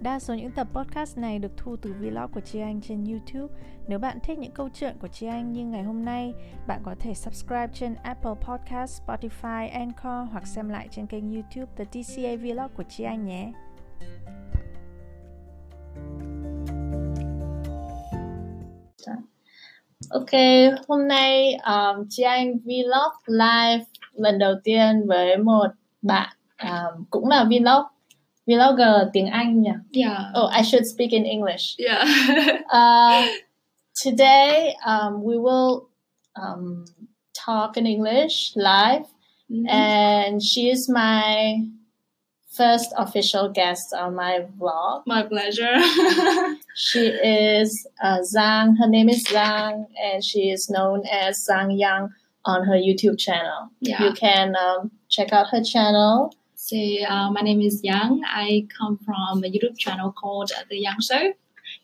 Đa 0.00 0.18
số 0.18 0.34
những 0.34 0.50
tập 0.50 0.66
podcast 0.74 1.18
này 1.18 1.38
được 1.38 1.52
thu 1.56 1.76
từ 1.76 1.92
vlog 1.92 2.32
của 2.32 2.40
Chi 2.40 2.60
Anh 2.60 2.80
trên 2.80 3.04
YouTube. 3.04 3.54
Nếu 3.88 3.98
bạn 3.98 4.18
thích 4.22 4.38
những 4.38 4.52
câu 4.52 4.68
chuyện 4.74 4.96
của 5.00 5.08
Chi 5.08 5.26
Anh 5.26 5.52
như 5.52 5.64
ngày 5.64 5.82
hôm 5.82 6.04
nay, 6.04 6.32
bạn 6.66 6.80
có 6.84 6.94
thể 7.00 7.14
subscribe 7.14 7.68
trên 7.74 7.94
Apple 7.94 8.34
Podcast, 8.40 9.02
Spotify, 9.02 9.70
Anchor 9.72 10.32
hoặc 10.32 10.46
xem 10.46 10.68
lại 10.68 10.88
trên 10.90 11.06
kênh 11.06 11.34
YouTube 11.34 11.72
The 11.76 11.84
TCA 11.84 12.36
Vlog 12.36 12.70
của 12.76 12.82
Chi 12.88 13.04
Anh 13.04 13.26
nhé. 13.26 13.52
Ok, 20.10 20.30
hôm 20.88 21.08
nay 21.08 21.54
um, 21.54 22.06
Chi 22.08 22.22
Anh 22.22 22.58
vlog 22.58 23.12
live 23.26 23.84
lần 24.12 24.38
đầu 24.38 24.54
tiên 24.64 25.06
với 25.08 25.36
một 25.36 25.66
bạn 26.02 26.36
um, 26.62 27.04
cũng 27.10 27.28
là 27.28 27.44
vlog 27.44 27.84
vlogger 28.56 29.10
tiếng 29.12 29.26
Anh 29.30 29.62
nhỉ? 29.62 29.70
Yeah. 29.92 30.30
Oh, 30.34 30.48
I 30.60 30.62
should 30.62 30.86
speak 30.86 31.12
in 31.12 31.24
English. 31.24 31.74
Yeah. 31.78 32.04
Uh, 32.72 33.26
today 34.02 34.74
um, 34.86 35.22
we 35.24 35.36
will 35.38 35.88
um, 36.36 36.84
talk 37.46 37.76
in 37.76 37.86
English 37.86 38.52
live, 38.56 39.06
Mhm. 39.50 39.68
and 39.68 40.42
she 40.42 40.70
is 40.70 40.88
my 40.88 41.56
first 42.56 42.92
official 42.96 43.48
guest 43.48 43.92
on 43.98 44.14
my 44.14 44.46
vlog. 44.58 45.02
My 45.06 45.22
pleasure. 45.22 45.76
She 46.76 47.00
is 47.08 47.86
uh, 48.02 48.18
Giang. 48.34 48.76
Her 48.78 48.88
name 48.88 49.08
is 49.10 49.24
Giang, 49.26 49.86
and 50.02 50.24
she 50.24 50.50
is 50.50 50.70
known 50.70 51.02
as 51.10 51.36
Giang 51.48 51.76
Young 51.78 52.08
on 52.44 52.64
her 52.64 52.76
YouTube 52.78 53.18
channel. 53.18 53.68
Yeah. 53.80 54.02
You 54.04 54.12
can 54.12 54.54
um, 54.56 54.90
check 55.08 55.32
out 55.32 55.48
her 55.50 55.62
channel. 55.62 56.32
So, 56.62 56.76
uh, 56.76 57.30
my 57.30 57.40
name 57.40 57.62
is 57.62 57.80
Giang. 57.80 58.20
I 58.26 58.66
come 58.76 58.98
from 58.98 59.42
a 59.42 59.50
YouTube 59.50 59.78
channel 59.78 60.12
called 60.12 60.52
The 60.68 60.78
Yang 60.78 61.00
Show. 61.00 61.32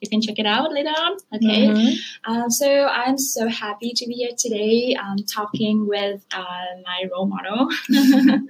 You 0.02 0.08
can 0.10 0.20
check 0.20 0.38
it 0.38 0.44
out 0.44 0.70
later 0.70 0.90
on. 0.90 1.16
Okay. 1.34 1.68
Mhm. 1.68 1.94
Um, 2.26 2.50
so 2.50 2.68
I'm 2.84 3.16
so 3.16 3.48
happy 3.48 3.92
to 3.96 4.06
be 4.06 4.14
here 4.16 4.36
today 4.38 4.94
um, 4.94 5.16
talking 5.34 5.88
with 5.88 6.20
uh, 6.30 6.68
my 6.84 7.08
role 7.10 7.26
model 7.26 7.70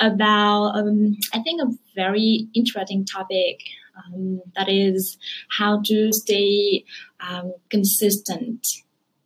about, 0.00 0.78
um, 0.78 1.16
I 1.32 1.38
think, 1.42 1.62
a 1.62 1.70
very 1.94 2.48
interesting 2.52 3.04
topic 3.04 3.60
um, 3.96 4.42
that 4.56 4.68
is 4.68 5.16
how 5.56 5.80
to 5.82 6.12
stay 6.12 6.84
um, 7.20 7.54
consistent. 7.70 8.66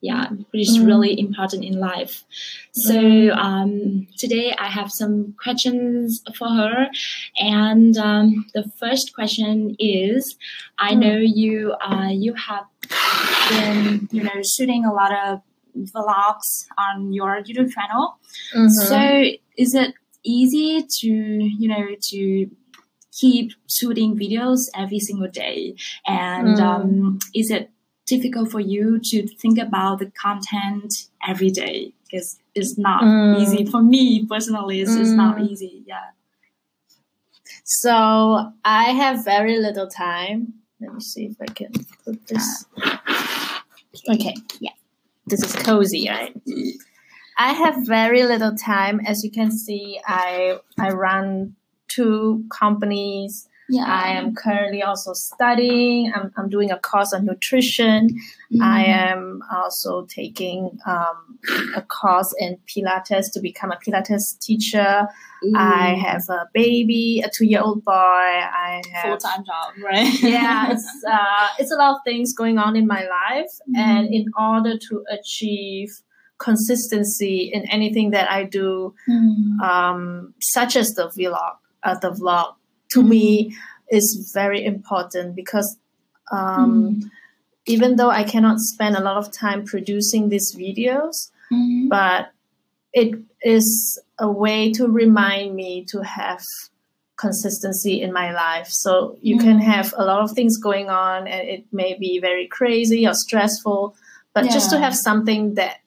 Yeah, 0.03 0.29
which 0.51 0.62
is 0.69 0.79
Mm. 0.79 0.87
really 0.87 1.12
important 1.20 1.62
in 1.62 1.79
life. 1.79 2.25
So 2.73 2.95
Mm. 2.98 3.37
um, 3.37 4.06
today 4.17 4.55
I 4.59 4.69
have 4.69 4.91
some 4.91 5.34
questions 5.45 6.23
for 6.39 6.48
her, 6.48 6.89
and 7.39 7.97
um, 7.98 8.47
the 8.55 8.65
first 8.81 9.12
question 9.15 9.77
is: 9.78 10.37
I 10.78 10.95
Mm. 10.95 11.01
know 11.03 11.19
you 11.43 11.75
uh, 11.89 12.09
you 12.25 12.33
have 12.48 12.65
been 13.51 14.09
you 14.11 14.23
know 14.23 14.39
shooting 14.55 14.84
a 14.84 14.93
lot 14.93 15.12
of 15.27 15.41
vlogs 15.95 16.67
on 16.78 17.12
your 17.12 17.43
YouTube 17.47 17.71
channel. 17.77 18.05
Mhm. 18.55 18.71
So 18.71 18.98
is 19.56 19.75
it 19.75 19.93
easy 20.25 20.83
to 21.01 21.09
you 21.62 21.69
know 21.69 21.87
to 22.11 22.47
keep 23.21 23.53
shooting 23.69 24.16
videos 24.16 24.60
every 24.75 25.00
single 25.00 25.28
day? 25.44 25.75
And 26.06 26.56
Mm. 26.56 26.69
um, 26.71 27.19
is 27.34 27.50
it 27.50 27.71
difficult 28.12 28.50
for 28.54 28.60
you 28.75 28.98
to 29.10 29.16
think 29.41 29.56
about 29.59 29.98
the 30.00 30.10
content 30.26 30.91
every 31.31 31.50
day? 31.62 31.78
Because 32.04 32.28
it's 32.59 32.75
not 32.88 33.03
Mm. 33.04 33.41
easy 33.41 33.62
for 33.72 33.82
me 33.94 34.26
personally. 34.26 34.76
It's, 34.82 34.97
it's 35.03 35.16
not 35.22 35.37
Mm. 35.37 35.48
easy. 35.50 35.75
Yeah. 35.87 36.09
So 37.65 37.94
I 38.65 38.84
have 39.03 39.25
very 39.25 39.56
little 39.66 39.88
time. 39.88 40.54
Let 40.81 40.94
me 40.94 41.00
see 41.00 41.25
if 41.26 41.37
I 41.41 41.47
can 41.47 41.72
put 42.04 42.26
this. 42.26 42.47
Okay, 44.15 44.34
yeah. 44.60 44.77
This 45.27 45.42
is 45.42 45.54
cozy, 45.56 46.09
right? 46.09 46.34
I 47.38 47.53
have 47.53 47.87
very 47.87 48.22
little 48.25 48.54
time. 48.56 49.00
As 49.06 49.22
you 49.25 49.31
can 49.31 49.50
see, 49.50 50.00
I 50.06 50.59
I 50.78 50.88
run 50.91 51.54
two 51.88 52.44
companies. 52.50 53.47
Yeah. 53.70 53.84
I 53.86 54.08
am 54.10 54.34
currently 54.34 54.82
also 54.82 55.12
studying. 55.14 56.12
I'm, 56.14 56.32
I'm 56.36 56.48
doing 56.48 56.70
a 56.70 56.78
course 56.78 57.12
on 57.12 57.25
nutrition. 57.25 58.08
Mm. 58.53 58.62
I 58.62 58.84
am 58.84 59.42
also 59.53 60.06
taking 60.06 60.78
um, 60.86 61.38
a 61.76 61.82
course 61.82 62.34
in 62.38 62.59
Pilates 62.66 63.32
to 63.32 63.41
become 63.41 63.70
a 63.70 63.76
Pilates 63.76 64.38
teacher. 64.41 65.06
I 65.56 65.94
have 65.94 66.22
a 66.28 66.47
baby, 66.53 67.22
a 67.25 67.30
two 67.34 67.47
year 67.47 67.62
old 67.62 67.84
boy. 67.84 67.92
I 67.92 68.82
have 68.92 69.04
full 69.04 69.16
time 69.16 69.44
job, 69.44 69.75
right? 69.82 70.22
yeah, 70.22 70.70
it's 70.72 70.86
uh, 71.09 71.48
it's 71.59 71.70
a 71.72 71.76
lot 71.76 71.94
of 71.94 72.00
things 72.04 72.34
going 72.34 72.59
on 72.59 72.76
in 72.76 72.86
my 72.86 73.03
life, 73.09 73.50
and 73.75 74.12
in 74.12 74.26
order 74.38 74.76
to 74.76 75.04
achieve 75.10 75.88
consistency 76.38 77.50
in 77.53 77.62
anything 77.70 78.10
that 78.10 78.30
I 78.30 78.44
do, 78.44 78.94
Mm. 79.09 79.60
um, 79.60 80.34
such 80.41 80.76
as 80.76 80.94
the 80.94 81.09
vlog, 81.09 81.56
uh, 81.82 81.98
the 81.98 82.10
vlog 82.10 82.54
to 82.93 83.03
me 83.03 83.55
is 83.91 84.31
very 84.34 84.65
important 84.65 85.34
because 85.34 85.77
um, 86.33 87.11
even 87.67 87.97
though 87.97 88.11
I 88.11 88.23
cannot 88.25 88.59
spend 88.61 88.97
a 88.97 89.01
lot 89.03 89.17
of 89.17 89.33
time 89.33 89.65
producing 89.65 90.28
these 90.28 90.55
videos, 90.55 91.31
Mm. 91.53 91.89
but 91.89 92.31
it 92.93 93.11
is 93.43 93.99
a 94.21 94.31
way 94.31 94.71
to 94.73 94.87
remind 94.87 95.56
me 95.56 95.84
to 95.87 96.03
have 96.05 96.43
consistency 97.17 98.01
in 98.01 98.12
my 98.12 98.33
life. 98.33 98.69
So 98.71 99.17
you 99.21 99.37
can 99.37 99.59
Mm. 99.59 99.62
have 99.62 99.93
a 99.97 100.05
lot 100.05 100.21
of 100.21 100.31
things 100.31 100.57
going 100.59 100.89
on 100.89 101.27
and 101.27 101.49
it 101.49 101.65
may 101.72 101.95
be 101.95 102.19
very 102.21 102.47
crazy 102.47 103.07
or 103.07 103.15
stressful, 103.15 103.95
but 104.34 104.45
just 104.51 104.71
to 104.71 104.78
have 104.78 104.95
something 104.97 105.55
that 105.55 105.78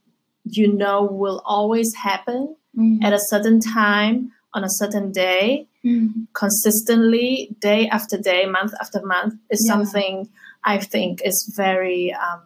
you 0.44 0.68
know 0.74 1.04
will 1.04 1.42
always 1.46 1.96
happen 1.96 2.56
Mm. 2.78 3.04
at 3.04 3.14
a 3.14 3.20
certain 3.20 3.60
time 3.62 4.32
on 4.54 4.64
a 4.64 4.70
certain 4.70 5.12
day 5.12 5.68
Mm. 5.86 6.28
consistently 6.34 7.54
day 7.60 7.90
after 7.90 8.18
day 8.18 8.46
month 8.46 8.74
after 8.80 9.00
month 9.06 9.34
is 9.50 9.62
Yeah. 9.66 9.74
something 9.74 10.30
i 10.64 10.78
think 10.94 11.22
is 11.26 11.38
very 11.58 12.14
um, 12.14 12.42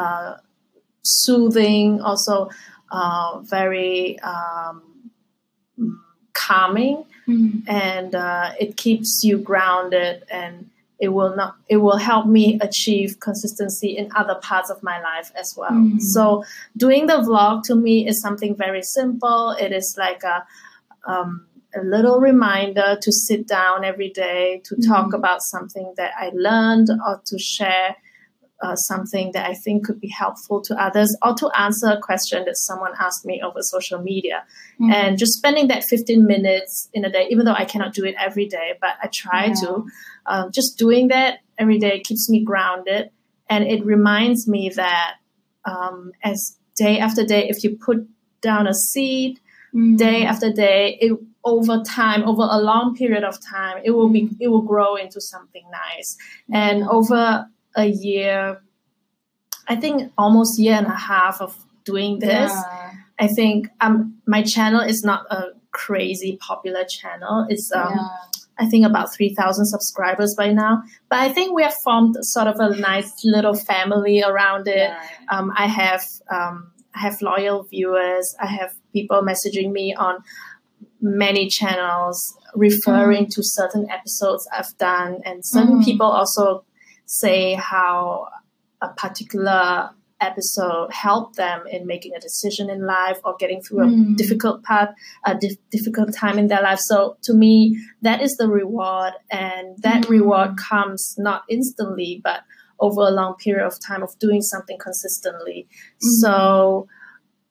uh, 0.00 0.34
soothing 1.02 2.00
also 2.00 2.50
uh, 2.92 3.40
very 3.56 4.18
um, 4.20 5.10
calming 6.32 7.04
Mm. 7.28 7.62
and 7.66 8.14
uh, 8.14 8.52
it 8.60 8.76
keeps 8.76 9.22
you 9.24 9.38
grounded 9.38 10.22
and 10.30 10.70
it 11.00 11.08
will 11.08 11.34
not 11.34 11.56
it 11.68 11.78
will 11.78 11.96
help 11.96 12.24
me 12.26 12.56
achieve 12.60 13.18
consistency 13.18 13.88
in 14.00 14.08
other 14.14 14.36
parts 14.36 14.70
of 14.70 14.80
my 14.84 14.98
life 15.10 15.32
as 15.42 15.48
well 15.56 15.72
Mm. 15.72 16.00
so 16.00 16.44
doing 16.76 17.06
the 17.08 17.18
vlog 17.28 17.64
to 17.64 17.74
me 17.74 18.06
is 18.06 18.20
something 18.26 18.54
very 18.54 18.82
simple 18.98 19.42
it 19.64 19.72
is 19.72 19.96
like 19.98 20.22
a 20.22 20.46
um, 21.06 21.46
a 21.74 21.82
little 21.84 22.20
reminder 22.20 22.96
to 23.00 23.12
sit 23.12 23.46
down 23.46 23.84
every 23.84 24.10
day 24.10 24.60
to 24.64 24.76
talk 24.76 25.08
Mm. 25.12 25.18
about 25.18 25.40
something 25.42 25.92
that 25.96 26.12
I 26.18 26.30
learned 26.34 26.88
or 27.06 27.20
to 27.26 27.38
share 27.38 27.96
uh, 28.62 28.74
something 28.74 29.32
that 29.32 29.44
I 29.46 29.52
think 29.52 29.84
could 29.84 30.00
be 30.00 30.08
helpful 30.08 30.62
to 30.62 30.74
others 30.82 31.14
or 31.22 31.34
to 31.34 31.50
answer 31.58 31.88
a 31.90 32.00
question 32.00 32.42
that 32.46 32.56
someone 32.56 32.92
asked 32.98 33.26
me 33.26 33.42
over 33.42 33.58
social 33.60 34.00
media. 34.00 34.44
Mm. 34.80 34.94
And 34.94 35.18
just 35.18 35.34
spending 35.34 35.68
that 35.68 35.84
15 35.84 36.24
minutes 36.26 36.88
in 36.94 37.04
a 37.04 37.10
day, 37.12 37.26
even 37.30 37.44
though 37.44 37.52
I 37.52 37.66
cannot 37.66 37.92
do 37.92 38.02
it 38.06 38.14
every 38.18 38.46
day, 38.46 38.72
but 38.80 38.94
I 39.02 39.08
try 39.08 39.46
Yeah. 39.48 39.54
to, 39.62 39.86
um, 40.24 40.50
just 40.52 40.78
doing 40.78 41.08
that 41.08 41.40
every 41.58 41.78
day 41.78 42.00
keeps 42.00 42.30
me 42.30 42.42
grounded. 42.42 43.10
And 43.50 43.62
it 43.64 43.84
reminds 43.84 44.48
me 44.48 44.70
that 44.70 45.16
um, 45.66 46.12
as 46.24 46.56
day 46.76 46.98
after 46.98 47.24
day, 47.26 47.48
if 47.50 47.62
you 47.62 47.76
put 47.76 48.08
down 48.40 48.66
a 48.66 48.72
seed, 48.74 49.38
Mm. 49.76 49.98
day 49.98 50.24
after 50.24 50.50
day 50.50 50.96
it 51.02 51.12
over 51.44 51.82
time 51.82 52.22
over 52.24 52.48
a 52.50 52.58
long 52.58 52.96
period 52.96 53.24
of 53.24 53.38
time 53.44 53.76
it 53.84 53.90
will 53.90 54.08
be 54.08 54.30
it 54.40 54.48
will 54.48 54.62
grow 54.62 54.96
into 54.96 55.20
something 55.20 55.64
nice 55.70 56.16
and 56.50 56.82
over 56.84 57.46
a 57.76 57.84
year 57.84 58.62
i 59.68 59.76
think 59.76 60.10
almost 60.16 60.58
year 60.58 60.76
and 60.76 60.86
a 60.86 60.96
half 60.96 61.42
of 61.42 61.54
doing 61.84 62.20
this 62.20 62.52
Yeah. 62.52 62.92
i 63.18 63.26
think 63.26 63.68
um 63.82 64.16
my 64.26 64.42
channel 64.42 64.80
is 64.80 65.04
not 65.04 65.26
a 65.30 65.48
crazy 65.72 66.38
popular 66.40 66.84
channel 66.84 67.46
it's 67.50 67.70
um 67.72 67.92
yeah. 67.94 68.08
I 68.58 68.64
think 68.64 68.86
about 68.86 69.12
3,000 69.14 69.66
subscribers 69.66 70.34
by 70.34 70.50
now. 70.50 70.82
But 71.10 71.18
I 71.18 71.28
think 71.30 71.54
we 71.54 71.62
have 71.62 71.74
formed 71.84 72.16
sort 72.22 72.46
of 72.46 72.56
a 72.58 72.74
nice 72.74 73.12
little 73.22 73.52
family 73.52 74.22
around 74.22 74.66
it. 74.66 74.88
Yeah. 74.88 75.02
Um, 75.28 75.52
I 75.54 75.66
have 75.66 76.02
um, 76.30 76.72
I 76.94 77.00
have 77.00 77.20
loyal 77.20 77.64
viewers. 77.64 78.34
I 78.40 78.46
have 78.46 78.72
people 78.96 79.20
messaging 79.30 79.70
me 79.78 79.86
on 80.06 80.14
many 81.00 81.44
channels 81.58 82.16
referring 82.54 83.24
to 83.34 83.40
certain 83.42 83.84
episodes 83.96 84.42
I've 84.56 84.72
done, 84.78 85.12
and 85.28 85.36
certain 85.44 85.78
Mm. 85.80 85.84
people 85.88 86.06
also 86.06 86.46
say 87.04 87.40
how 87.72 88.28
a 88.80 88.88
particular 89.04 89.90
episode 90.30 90.88
helped 91.06 91.36
them 91.36 91.60
in 91.74 91.86
making 91.86 92.12
a 92.16 92.20
decision 92.28 92.66
in 92.70 92.80
life 92.86 93.18
or 93.26 93.32
getting 93.42 93.60
through 93.60 93.82
a 93.84 93.86
Mm. 93.90 94.16
difficult 94.16 94.62
part, 94.70 94.90
a 95.26 95.34
dif- 95.44 95.60
difficult 95.76 96.10
time 96.22 96.38
in 96.42 96.46
their 96.48 96.62
life. 96.68 96.80
So 96.90 96.96
to 97.26 97.32
me, 97.34 97.54
that 98.06 98.18
is 98.26 98.32
the 98.40 98.48
reward, 98.48 99.12
and 99.30 99.66
that 99.86 100.00
Mm. 100.04 100.08
reward 100.16 100.50
comes 100.70 101.02
not 101.18 101.40
instantly, 101.56 102.12
but 102.28 102.40
over 102.86 103.02
a 103.02 103.10
long 103.20 103.32
period 103.44 103.66
of 103.66 103.74
time 103.88 104.02
of 104.02 104.10
doing 104.18 104.40
something 104.52 104.78
consistently. 104.78 105.58
Mm. 106.02 106.08
So 106.22 106.88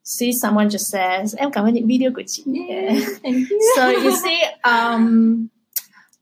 see 0.06 0.32
someone 0.42 0.70
just 0.70 0.86
says, 0.92 1.36
em 1.38 1.52
cảm 1.52 1.66
ơn 1.66 1.74
những 1.74 1.88
video 1.88 2.12
của 2.16 2.22
chị. 2.28 2.44
Yeah. 2.46 2.94
Thank 3.24 3.50
you. 3.50 3.60
So 3.76 3.90
you 3.90 4.12
see, 4.12 4.42
um, 4.64 5.48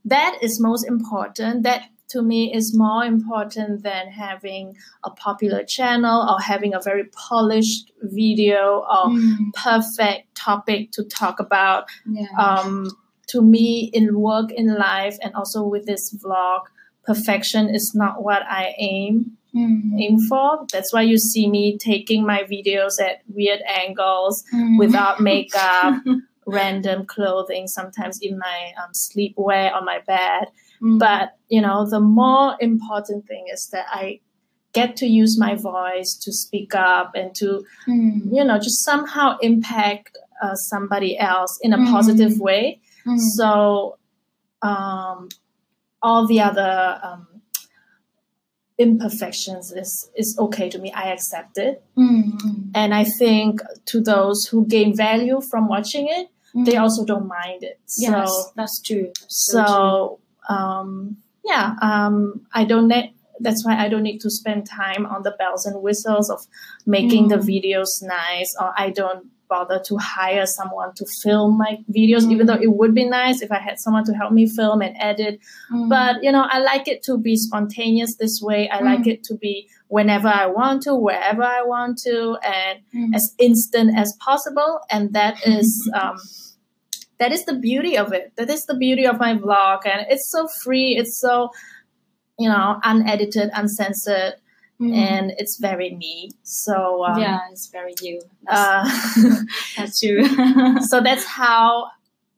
that 0.09 0.33
is 0.41 0.61
most 0.61 0.87
important. 0.87 1.63
That 1.63 1.81
to 2.13 2.21
me 2.21 2.51
is 2.53 2.75
more 2.77 3.05
important 3.05 3.83
than 3.83 4.07
having 4.11 4.73
a 5.03 5.09
popular 5.25 5.63
channel 5.67 6.21
or 6.29 6.37
having 6.41 6.73
a 6.73 6.79
very 6.85 7.03
polished 7.29 7.91
video 8.01 8.83
or 8.87 9.09
Mm, 9.09 9.51
perfect 9.63 10.23
topic 10.45 10.91
to 10.91 11.03
talk 11.03 11.39
about. 11.39 11.83
yeah. 12.05 12.27
Um, 12.37 12.87
to 13.27 13.41
me, 13.41 13.89
in 13.93 14.05
work, 14.19 14.51
in 14.51 14.67
life, 14.77 15.17
and 15.23 15.33
also 15.35 15.63
with 15.71 15.85
this 15.85 16.13
vlog, 16.23 16.61
perfection 17.05 17.69
is 17.75 17.91
not 17.95 18.13
what 18.23 18.41
I 18.61 18.73
aim 18.77 19.37
Mm, 19.55 19.99
aim 19.99 20.19
for. 20.27 20.65
That's 20.71 20.91
why 20.91 21.03
you 21.03 21.17
see 21.17 21.47
me 21.47 21.77
taking 21.77 22.25
my 22.25 22.43
videos 22.43 22.99
at 22.99 23.21
weird 23.27 23.61
angles 23.67 24.43
mm. 24.53 24.79
without 24.79 25.19
makeup, 25.19 26.01
random 26.47 27.05
clothing, 27.05 27.67
sometimes 27.67 28.19
in 28.21 28.39
my 28.39 28.71
um, 28.81 28.91
sleepwear 28.93 29.73
on 29.73 29.85
my 29.85 29.99
bed. 30.07 30.47
Mm. 30.81 30.97
But 30.97 31.37
you 31.49 31.61
know, 31.61 31.87
the 31.87 31.99
more 31.99 32.55
important 32.59 33.27
thing 33.27 33.45
is 33.53 33.69
that 33.71 33.85
I 33.91 34.21
get 34.73 34.95
to 34.97 35.05
use 35.05 35.39
my 35.39 35.53
voice 35.53 36.17
to 36.23 36.33
speak 36.33 36.73
up 36.73 37.11
and 37.13 37.35
to 37.35 37.63
you 37.87 38.43
know 38.43 38.57
just 38.57 38.83
somehow 38.83 39.37
impact 39.41 40.17
uh, 40.41 40.55
somebody 40.55 41.17
else 41.17 41.59
in 41.61 41.73
a 41.73 41.77
positive 41.77 42.39
way. 42.39 42.81
So 43.37 43.97
um, 44.63 45.29
all 46.01 46.25
the 46.27 46.41
other 46.41 46.99
um, 47.03 47.27
imperfections 48.83 49.65
is 49.83 49.91
is 50.21 50.29
okay 50.45 50.67
to 50.73 50.77
me. 50.83 50.89
I 51.03 51.05
accept 51.15 51.57
it. 51.67 51.75
mm, 51.97 52.23
mm, 52.43 52.55
And 52.81 52.89
I 53.01 53.03
think 53.21 53.61
to 53.91 53.97
those 54.01 54.39
who 54.49 54.65
gain 54.75 54.89
value 55.07 55.39
from 55.49 55.63
watching 55.75 56.05
it, 56.17 56.25
mm. 56.55 56.65
they 56.65 56.77
also 56.83 57.01
don't 57.11 57.27
mind 57.27 57.61
it. 57.63 57.77
yes, 57.97 58.29
So, 58.29 58.51
that's 58.57 58.77
true. 58.87 59.07
That's 59.07 59.41
so, 59.51 59.63
true. 59.63 60.55
um, 60.55 61.17
yeah, 61.51 61.67
um, 61.89 62.15
I 62.53 62.63
don't 62.71 62.87
need. 62.93 63.07
That's 63.45 63.65
why 63.65 63.75
I 63.83 63.89
don't 63.91 64.03
need 64.09 64.19
to 64.25 64.29
spend 64.29 64.59
time 64.83 65.03
on 65.13 65.19
the 65.27 65.33
bells 65.39 65.65
and 65.65 65.75
whistles 65.87 66.29
of 66.35 66.39
making 66.85 67.23
the 67.33 67.37
Mm. 67.41 67.47
videos 67.51 67.91
nice, 68.19 68.51
or 68.61 68.69
I 68.85 68.87
don't 68.99 69.23
bother 69.53 69.79
to 69.89 69.93
hire 70.15 70.45
someone 70.57 70.91
to 70.99 71.05
film 71.23 71.49
my 71.63 71.71
videos, 71.97 72.23
even 72.33 72.43
Mm. 72.45 72.49
though 72.49 72.61
it 72.67 72.71
would 72.79 72.93
be 73.01 73.05
nice 73.21 73.37
if 73.45 73.51
I 73.57 73.61
had 73.67 73.77
someone 73.83 74.05
to 74.09 74.13
help 74.21 74.31
me 74.39 74.43
film 74.59 74.79
and 74.87 74.95
edit. 75.09 75.33
Mm, 75.71 75.89
But 75.95 76.13
you 76.25 76.31
know, 76.35 76.45
I 76.55 76.57
like 76.71 76.85
it 76.93 76.99
to 77.07 77.13
be 77.27 77.35
spontaneous 77.47 78.11
this 78.23 78.35
way. 78.47 78.61
I 78.75 78.79
like 78.91 79.05
it 79.13 79.19
to 79.29 79.33
be 79.45 79.53
whenever 79.97 80.29
I 80.43 80.45
want 80.59 80.77
to, 80.85 80.91
wherever 81.07 81.43
I 81.59 81.61
want 81.73 81.93
to, 82.07 82.15
and 82.57 82.75
mm, 82.95 83.09
as 83.17 83.25
instant 83.47 83.89
as 84.03 84.09
possible. 84.27 84.71
And 84.93 85.03
that 85.19 85.35
is 85.57 85.69
um, 86.01 86.15
that 87.19 87.31
is 87.31 87.45
the 87.49 87.57
beauty 87.69 87.93
of 88.03 88.07
it. 88.19 88.25
That 88.37 88.49
is 88.55 88.65
the 88.71 88.77
beauty 88.85 89.05
of 89.11 89.15
my 89.25 89.33
vlog. 89.45 89.79
And 89.91 89.99
it's 90.13 90.27
so 90.35 90.41
free. 90.63 90.89
It's 91.01 91.15
so 91.25 91.49
you 92.43 92.49
know 92.53 92.69
unedited 92.91 93.47
uncensored 93.61 94.33
mm. 94.81 94.93
and 94.95 95.33
it's 95.37 95.57
very 95.59 95.95
me 95.95 96.31
so 96.43 97.05
um, 97.05 97.19
yeah, 97.19 97.39
it's 97.51 97.69
very 97.69 97.93
you. 98.01 98.21
That's, 98.43 99.17
uh, 99.17 99.39
that's 99.77 99.99
true. 99.99 100.25
so 100.81 101.01
that's 101.01 101.25
how 101.25 101.87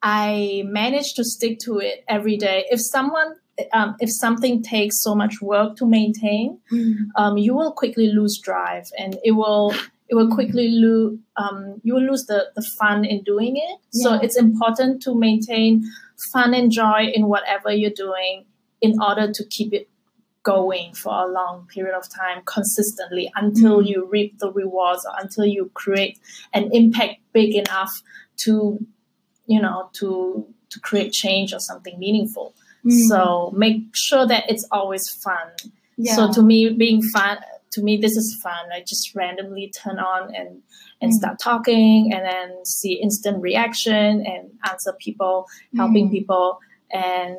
i 0.03 0.61
manage 0.65 1.13
to 1.13 1.23
stick 1.23 1.57
to 1.59 1.79
it 1.79 2.03
every 2.07 2.37
day 2.37 2.65
if 2.69 2.79
someone 2.79 3.35
um, 3.73 3.95
if 3.99 4.09
something 4.11 4.61
takes 4.61 5.01
so 5.01 5.15
much 5.15 5.41
work 5.41 5.77
to 5.77 5.85
maintain 5.85 6.59
Mm, 6.71 6.95
um, 7.15 7.37
you 7.37 7.53
will 7.55 7.71
quickly 7.71 8.07
lose 8.07 8.39
drive 8.39 8.85
and 8.99 9.17
it 9.23 9.31
will 9.31 9.73
it 10.09 10.15
will 10.15 10.29
quickly 10.29 10.69
lose 10.69 11.17
um, 11.37 11.79
you 11.83 11.93
will 11.93 12.03
lose 12.03 12.25
the, 12.25 12.47
the 12.55 12.61
fun 12.77 13.05
in 13.05 13.23
doing 13.23 13.55
it 13.57 13.79
so 13.91 14.13
it's 14.13 14.37
important 14.37 15.01
to 15.03 15.15
maintain 15.15 15.83
fun 16.31 16.53
and 16.53 16.71
joy 16.71 17.11
in 17.13 17.27
whatever 17.27 17.71
you're 17.71 17.89
doing 17.89 18.45
in 18.81 19.01
order 19.01 19.31
to 19.31 19.43
keep 19.49 19.73
it 19.73 19.89
going 20.45 20.93
for 20.93 21.11
a 21.25 21.27
long 21.39 21.67
period 21.73 21.95
of 22.01 22.05
time 22.21 22.39
consistently 22.45 23.25
until 23.35 23.75
Mm. 23.81 23.87
you 23.89 23.97
reap 24.15 24.31
the 24.39 24.51
rewards 24.61 25.03
or 25.07 25.13
until 25.23 25.45
you 25.55 25.69
create 25.73 26.15
an 26.53 26.69
impact 26.71 27.15
big 27.33 27.55
enough 27.55 27.91
to 28.43 28.53
you 29.47 29.61
know 29.61 29.89
to 29.99 30.07
to 30.69 30.79
create 30.87 31.11
change 31.23 31.49
or 31.53 31.59
something 31.69 31.95
meaningful 32.05 32.47
mm. 32.85 33.07
so 33.09 33.51
make 33.65 33.79
sure 34.07 34.25
that 34.31 34.43
it's 34.51 34.65
always 34.71 35.09
fun 35.25 35.47
yeah. 35.97 36.15
so 36.15 36.31
to 36.33 36.41
me, 36.41 36.57
being 36.85 37.01
fun, 37.15 37.37
to 37.71 37.81
me, 37.81 37.95
this 38.05 38.15
is 38.17 38.37
fun. 38.43 38.63
I 38.77 38.81
just 38.81 39.15
randomly 39.15 39.71
turn 39.81 39.97
on 40.13 40.23
and 40.35 40.49
and 41.01 41.11
Mm. 41.11 41.15
start 41.19 41.37
talking, 41.39 42.11
and 42.13 42.21
then 42.31 42.49
see 42.65 42.93
instant 43.05 43.37
reaction 43.49 44.25
and 44.31 44.41
answer 44.71 44.91
people, 45.05 45.35
helping 45.75 46.07
Mm. 46.09 46.11
people, 46.17 46.59
and 46.91 47.35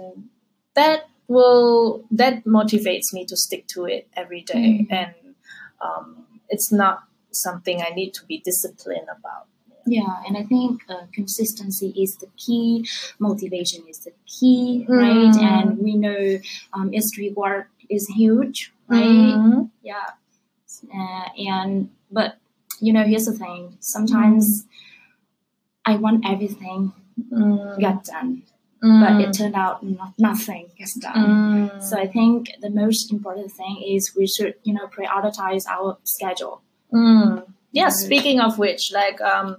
that 0.74 1.00
will 1.28 2.04
that 2.10 2.44
motivates 2.44 3.12
me 3.12 3.24
to 3.26 3.36
stick 3.36 3.66
to 3.68 3.84
it 3.86 4.08
every 4.16 4.42
day. 4.42 4.86
Mm. 4.88 4.92
And 4.92 5.14
um, 5.80 6.26
it's 6.48 6.72
not 6.72 7.04
something 7.32 7.82
I 7.82 7.90
need 7.90 8.14
to 8.14 8.24
be 8.26 8.40
disciplined 8.44 9.08
about. 9.10 9.46
Yeah, 9.88 10.22
and 10.26 10.36
I 10.36 10.42
think 10.42 10.82
uh, 10.88 11.06
consistency 11.12 11.94
is 11.96 12.16
the 12.16 12.26
key. 12.36 12.88
Motivation 13.20 13.84
is 13.88 14.00
the 14.00 14.12
key, 14.26 14.84
right? 14.88 15.32
Mm. 15.32 15.42
And 15.42 15.78
we 15.78 15.94
know 15.96 16.38
um, 16.72 16.90
its 16.92 17.16
reward 17.16 17.66
is 17.88 18.08
huge, 18.08 18.72
right? 18.88 19.04
Mhm. 19.38 19.70
Yeah, 19.82 20.10
uh, 20.92 21.28
and 21.38 21.90
but 22.10 22.38
you 22.80 22.92
know, 22.92 23.04
here's 23.04 23.26
the 23.26 23.32
thing. 23.32 23.76
Sometimes 23.80 24.66
I 25.84 25.96
want 25.96 26.24
everything 26.26 26.92
Mm. 27.32 27.80
got 27.80 28.04
done, 28.04 28.42
Mm. 28.86 29.00
but 29.00 29.28
it 29.28 29.32
turned 29.32 29.56
out 29.56 29.82
not, 29.82 30.12
nothing 30.18 30.68
gets 30.78 30.94
done. 30.94 31.70
Mm. 31.70 31.82
So 31.82 31.98
I 31.98 32.06
think 32.06 32.52
the 32.60 32.70
most 32.70 33.12
important 33.12 33.50
thing 33.50 33.82
is 33.84 34.14
we 34.16 34.26
should, 34.26 34.54
you 34.62 34.74
know, 34.74 34.86
prioritize 34.86 35.66
our 35.66 35.98
schedule. 36.04 36.62
Mm. 36.92 37.44
Yeah. 37.72 37.88
Speaking 37.88 38.38
of 38.40 38.58
which, 38.58 38.92
like 38.92 39.20
um, 39.20 39.56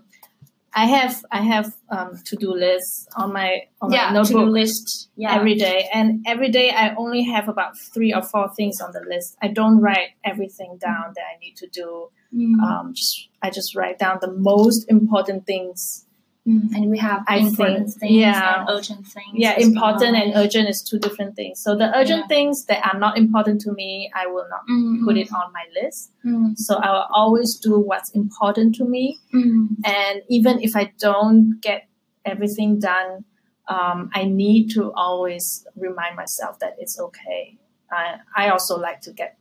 I 0.73 0.85
have 0.85 1.25
I 1.31 1.41
have 1.41 1.75
um, 1.89 2.21
to 2.25 2.35
do 2.35 2.53
lists 2.53 3.07
on 3.15 3.33
my 3.33 3.63
on 3.81 3.91
my 3.91 3.97
to-do 3.97 4.13
notebook 4.13 4.53
list. 4.53 5.09
Yeah. 5.15 5.35
every 5.35 5.55
day, 5.55 5.89
and 5.93 6.23
every 6.25 6.49
day 6.49 6.69
I 6.69 6.95
only 6.95 7.23
have 7.23 7.49
about 7.49 7.77
three 7.77 8.13
or 8.13 8.21
four 8.21 8.49
things 8.55 8.79
on 8.79 8.91
the 8.93 9.01
list. 9.01 9.35
I 9.41 9.49
don't 9.49 9.81
write 9.81 10.11
everything 10.23 10.77
down 10.79 11.13
that 11.15 11.23
I 11.33 11.37
need 11.39 11.57
to 11.57 11.67
do. 11.67 12.09
Mm. 12.33 12.59
Um, 12.61 12.93
just 12.93 13.29
I 13.41 13.49
just 13.49 13.75
write 13.75 13.99
down 13.99 14.19
the 14.21 14.31
most 14.31 14.89
important 14.89 15.45
things. 15.45 16.05
Mm, 16.47 16.73
and 16.75 16.89
we 16.89 16.97
have 16.99 17.23
I 17.27 17.37
important 17.39 17.89
think- 17.89 17.99
things 17.99 18.13
yeah. 18.13 18.61
and 18.61 18.69
urgent 18.69 19.05
things. 19.05 19.33
Yeah, 19.33 19.59
important 19.59 20.13
well. 20.13 20.21
and 20.23 20.33
urgent 20.35 20.69
is 20.69 20.81
two 20.81 20.97
different 20.97 21.35
things. 21.35 21.59
So 21.59 21.75
the 21.75 21.89
urgent 21.97 22.21
Yeah. 22.21 22.27
things 22.35 22.65
that 22.65 22.85
are 22.87 22.97
not 22.97 23.17
important 23.17 23.59
to 23.61 23.73
me, 23.73 24.09
I 24.15 24.27
will 24.27 24.47
not 24.49 24.61
Mm, 24.69 25.03
put 25.05 25.17
it 25.17 25.29
on 25.33 25.51
my 25.51 25.65
list. 25.81 26.11
mm, 26.25 26.55
So 26.57 26.75
I 26.77 26.89
will 26.93 27.07
always 27.11 27.55
do 27.57 27.77
what's 27.79 28.11
important 28.11 28.75
to 28.75 28.85
me. 28.85 29.19
mm, 29.33 29.67
and 29.83 30.21
even 30.29 30.61
if 30.61 30.75
I 30.75 30.93
don't 30.99 31.59
get 31.61 31.89
everything 32.25 32.79
done, 32.79 33.25
um, 33.67 34.09
I 34.13 34.23
need 34.23 34.69
to 34.75 34.93
always 34.93 35.67
remind 35.75 36.15
myself 36.15 36.59
that 36.59 36.75
it's 36.79 36.97
okay. 37.07 37.57
I, 37.91 38.19
I 38.35 38.49
also 38.49 38.77
like 38.79 39.01
to 39.01 39.11
get 39.11 39.37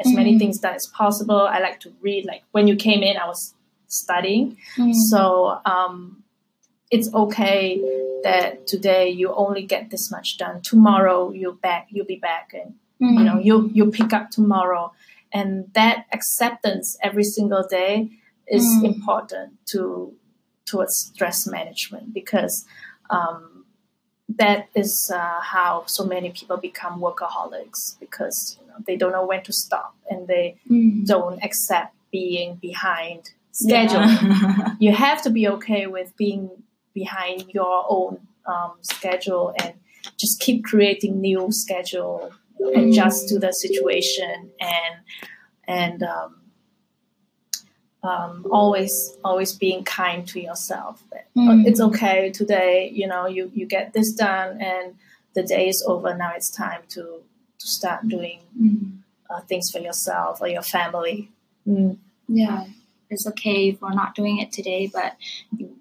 as 0.00 0.10
many 0.14 0.34
Mm. 0.34 0.38
things 0.38 0.58
done 0.58 0.74
as 0.74 0.86
possible. 0.86 1.42
I 1.56 1.58
like 1.58 1.80
to 1.80 1.92
read. 2.00 2.24
Like 2.24 2.42
when 2.52 2.66
you 2.66 2.76
came 2.76 3.02
in, 3.02 3.18
I 3.18 3.26
was 3.26 3.54
studying, 3.88 4.56
mm. 4.78 4.94
so 5.10 5.60
um, 5.66 6.22
it's 6.90 7.12
okay 7.14 7.80
that 8.22 8.66
today 8.66 9.08
you 9.10 9.32
only 9.34 9.62
get 9.62 9.90
this 9.90 10.10
much 10.10 10.38
done. 10.38 10.60
Tomorrow 10.62 11.32
you'll 11.32 11.52
back, 11.54 11.88
you'll 11.90 12.06
be 12.06 12.16
back, 12.16 12.52
and 12.54 12.74
you 12.98 13.24
know 13.24 13.38
you 13.38 13.70
you 13.74 13.90
pick 13.90 14.12
up 14.12 14.30
tomorrow, 14.30 14.92
and 15.32 15.66
that 15.74 16.06
acceptance 16.12 16.96
every 17.02 17.24
single 17.24 17.64
day 17.68 18.10
is 18.48 18.64
Mm. 18.64 18.84
important 18.94 19.52
to 19.72 20.14
towards 20.66 20.96
stress 20.96 21.46
management 21.46 22.12
because 22.14 22.64
um, 23.10 23.64
that 24.28 24.68
is 24.74 25.10
uh, 25.14 25.40
how 25.40 25.84
so 25.86 26.04
many 26.04 26.30
people 26.30 26.56
become 26.56 27.00
workaholics 27.00 27.98
because 28.00 28.56
you 28.60 28.66
know, 28.68 28.74
they 28.86 28.96
don't 28.96 29.12
know 29.12 29.24
when 29.26 29.42
to 29.44 29.52
stop 29.52 29.94
and 30.10 30.26
they 30.28 30.56
Mm. 30.70 31.06
don't 31.06 31.42
accept 31.44 31.94
being 32.10 32.56
behind 32.56 33.30
schedule. 33.52 34.00
Yeah. 34.00 34.74
You 34.84 34.92
have 34.92 35.22
to 35.22 35.30
be 35.30 35.48
okay 35.48 35.86
with 35.86 36.16
being 36.16 36.50
behind 37.00 37.38
your 37.58 37.84
own 37.96 38.12
um, 38.52 38.72
schedule 38.80 39.54
and 39.62 39.74
just 40.22 40.40
keep 40.40 40.64
creating 40.64 41.20
new 41.20 41.48
schedule, 41.50 42.32
adjust 42.74 43.28
to 43.28 43.38
the 43.38 43.52
situation, 43.52 44.50
and 44.60 44.94
and 45.68 46.02
um, 46.02 46.30
um, 48.02 48.46
always 48.50 48.92
always 49.24 49.52
being 49.52 49.84
kind 49.84 50.26
to 50.28 50.40
yourself. 50.40 51.02
Mm. 51.36 51.66
It's 51.68 51.80
okay 51.80 52.30
today. 52.30 52.90
You 53.00 53.06
know, 53.12 53.26
you 53.26 53.50
you 53.54 53.66
get 53.66 53.92
this 53.92 54.12
done, 54.12 54.60
and 54.60 54.94
the 55.34 55.42
day 55.42 55.68
is 55.68 55.84
over. 55.86 56.14
Now 56.14 56.32
it's 56.34 56.50
time 56.50 56.82
to 56.94 57.02
to 57.60 57.66
start 57.78 58.08
doing 58.08 58.40
Mm. 58.56 58.98
uh, 59.28 59.40
things 59.48 59.70
for 59.72 59.80
yourself 59.88 60.40
or 60.40 60.48
your 60.48 60.62
family. 60.76 61.28
Mm. 61.68 61.98
Yeah, 62.28 62.64
it's 63.10 63.26
okay 63.26 63.68
if 63.70 63.80
we're 63.80 63.94
not 63.94 64.14
doing 64.14 64.38
it 64.38 64.50
today, 64.52 64.90
but 64.92 65.16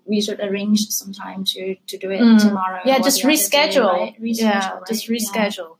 we 0.05 0.21
should 0.21 0.39
arrange 0.39 0.81
some 0.89 1.11
time 1.13 1.43
to 1.53 1.75
to 1.87 1.97
do 1.97 2.09
it 2.11 2.21
Mm. 2.21 2.39
tomorrow. 2.41 2.81
Yeah, 2.85 2.99
just 2.99 3.23
other 3.23 3.31
day, 3.33 3.37
reschedule. 3.37 3.93
right? 3.93 4.21
Reschedule, 4.21 4.41
yeah, 4.41 4.73
right? 4.73 4.87
just 4.87 5.07
Yeah. 5.09 5.15
reschedule. 5.15 5.77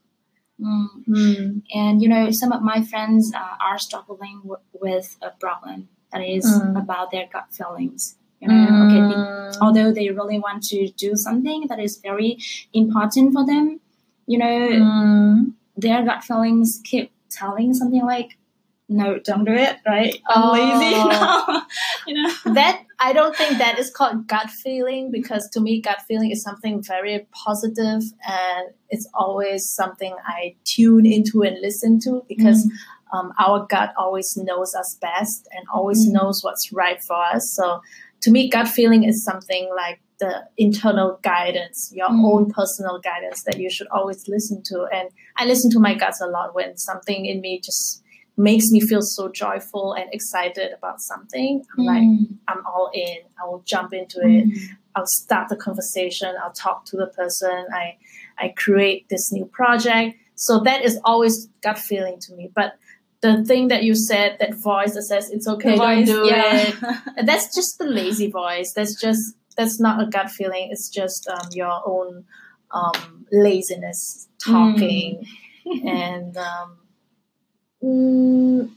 Mm. 0.60 0.86
Mm. 1.08 1.62
And 1.74 2.02
you 2.02 2.08
know, 2.08 2.30
some 2.30 2.52
of 2.52 2.62
my 2.62 2.82
friends 2.82 3.32
uh, 3.34 3.56
are 3.68 3.78
struggling 3.78 4.38
w- 4.42 4.62
with 4.80 5.16
a 5.22 5.30
problem 5.44 5.88
that 6.12 6.22
is 6.22 6.44
Mm. 6.46 6.78
about 6.82 7.10
their 7.10 7.26
gut 7.32 7.48
feelings. 7.52 8.16
You 8.40 8.48
know, 8.48 8.64
okay, 8.86 9.00
they- 9.10 9.22
Mm. 9.22 9.58
although 9.64 9.90
they 9.92 10.08
really 10.10 10.38
want 10.38 10.62
to 10.72 10.88
do 11.04 11.10
something 11.16 11.66
that 11.68 11.78
is 11.86 11.96
very 12.08 12.38
important 12.72 13.32
for 13.34 13.44
them, 13.46 13.80
you 14.26 14.38
know, 14.38 14.58
Mm. 14.68 15.52
their 15.76 16.02
gut 16.08 16.22
feelings 16.28 16.80
keep 16.84 17.10
telling 17.30 17.74
something 17.74 18.04
like, 18.14 18.30
"No, 18.88 19.18
don't 19.18 19.44
do 19.44 19.52
it." 19.52 19.76
Right? 19.86 20.20
I'm 20.28 20.42
Oh. 20.42 20.52
lazy 20.52 20.94
now. 21.08 21.66
you 22.06 22.14
know. 22.22 22.54
that 22.54 22.82
I 22.98 23.12
don't 23.12 23.36
think 23.36 23.58
that 23.58 23.78
is 23.78 23.90
called 23.90 24.26
gut 24.26 24.50
feeling 24.50 25.10
because 25.10 25.48
to 25.52 25.60
me 25.60 25.80
gut 25.80 25.98
feeling 26.08 26.30
is 26.30 26.42
something 26.42 26.82
very 26.82 27.26
positive 27.32 28.02
and 28.26 28.68
it's 28.88 29.08
always 29.14 29.68
something 29.70 30.14
I 30.26 30.54
tune 30.64 31.04
into 31.04 31.42
and 31.42 31.60
listen 31.60 31.98
to 32.04 32.22
because 32.28 32.66
um, 33.12 33.32
our 33.38 33.66
gut 33.68 33.92
always 33.98 34.32
knows 34.36 34.74
us 34.74 34.96
best 35.00 35.46
and 35.52 35.64
always 35.72 36.08
Mm. 36.08 36.12
knows 36.12 36.40
what's 36.42 36.72
right 36.72 37.00
for 37.02 37.16
us. 37.16 37.52
So 37.54 37.80
to 38.22 38.30
me, 38.30 38.48
gut 38.48 38.66
feeling 38.68 39.04
is 39.04 39.22
something 39.24 39.68
like 39.76 40.00
the 40.18 40.44
internal 40.56 41.18
guidance, 41.22 41.92
your 41.94 42.08
Mm. 42.08 42.24
own 42.24 42.50
personal 42.50 42.98
guidance 42.98 43.42
that 43.44 43.58
you 43.58 43.68
should 43.70 43.88
always 43.88 44.26
listen 44.26 44.62
to. 44.70 44.86
And 44.92 45.10
I 45.36 45.44
listen 45.44 45.70
to 45.72 45.78
my 45.78 45.94
guts 45.94 46.20
a 46.22 46.26
lot 46.26 46.54
when 46.54 46.76
something 46.78 47.26
in 47.26 47.40
me 47.42 47.60
just 47.62 48.02
makes 48.36 48.66
me 48.70 48.80
feel 48.80 49.00
so 49.02 49.28
joyful 49.28 49.92
and 49.94 50.12
excited 50.12 50.72
about 50.72 51.00
something. 51.00 51.64
I'm 51.78 51.84
like, 51.84 52.02
Mm. 52.02 52.36
I'm 52.48 52.66
all 52.66 52.90
in. 52.92 53.18
I 53.42 53.46
will 53.46 53.62
jump 53.64 53.92
into 53.94 54.18
it. 54.20 54.46
Mm. 54.48 54.58
I'll 54.94 55.06
start 55.06 55.48
the 55.48 55.56
conversation. 55.56 56.34
I'll 56.42 56.52
talk 56.52 56.84
to 56.86 56.96
the 56.96 57.06
person. 57.06 57.66
I 57.72 57.96
I 58.38 58.48
create 58.56 59.08
this 59.08 59.32
new 59.32 59.46
project. 59.46 60.18
So 60.34 60.60
that 60.60 60.84
is 60.84 60.98
always 61.04 61.48
gut 61.62 61.78
feeling 61.78 62.18
to 62.20 62.34
me. 62.34 62.50
But 62.54 62.74
the 63.22 63.42
thing 63.44 63.68
that 63.68 63.82
you 63.82 63.94
said, 63.94 64.36
that 64.40 64.54
voice 64.54 64.92
that 64.94 65.04
says 65.04 65.30
it's 65.30 65.48
okay, 65.48 65.70
The 65.72 65.76
don't 65.76 66.04
do 66.04 66.26
yeah. 66.26 66.68
it. 66.68 66.76
That's 67.26 67.54
just 67.54 67.78
the 67.78 67.86
lazy 67.86 68.30
voice. 68.30 68.72
That's 68.76 68.94
just 69.00 69.22
that's 69.56 69.80
not 69.80 70.02
a 70.02 70.06
gut 70.06 70.30
feeling. 70.30 70.68
It's 70.70 70.90
just 70.90 71.26
um, 71.28 71.48
your 71.52 71.80
own 71.86 72.24
um, 72.70 73.24
laziness 73.32 74.28
talking, 74.44 75.24
and 75.84 76.36
um, 76.36 76.76
mm, 77.82 78.70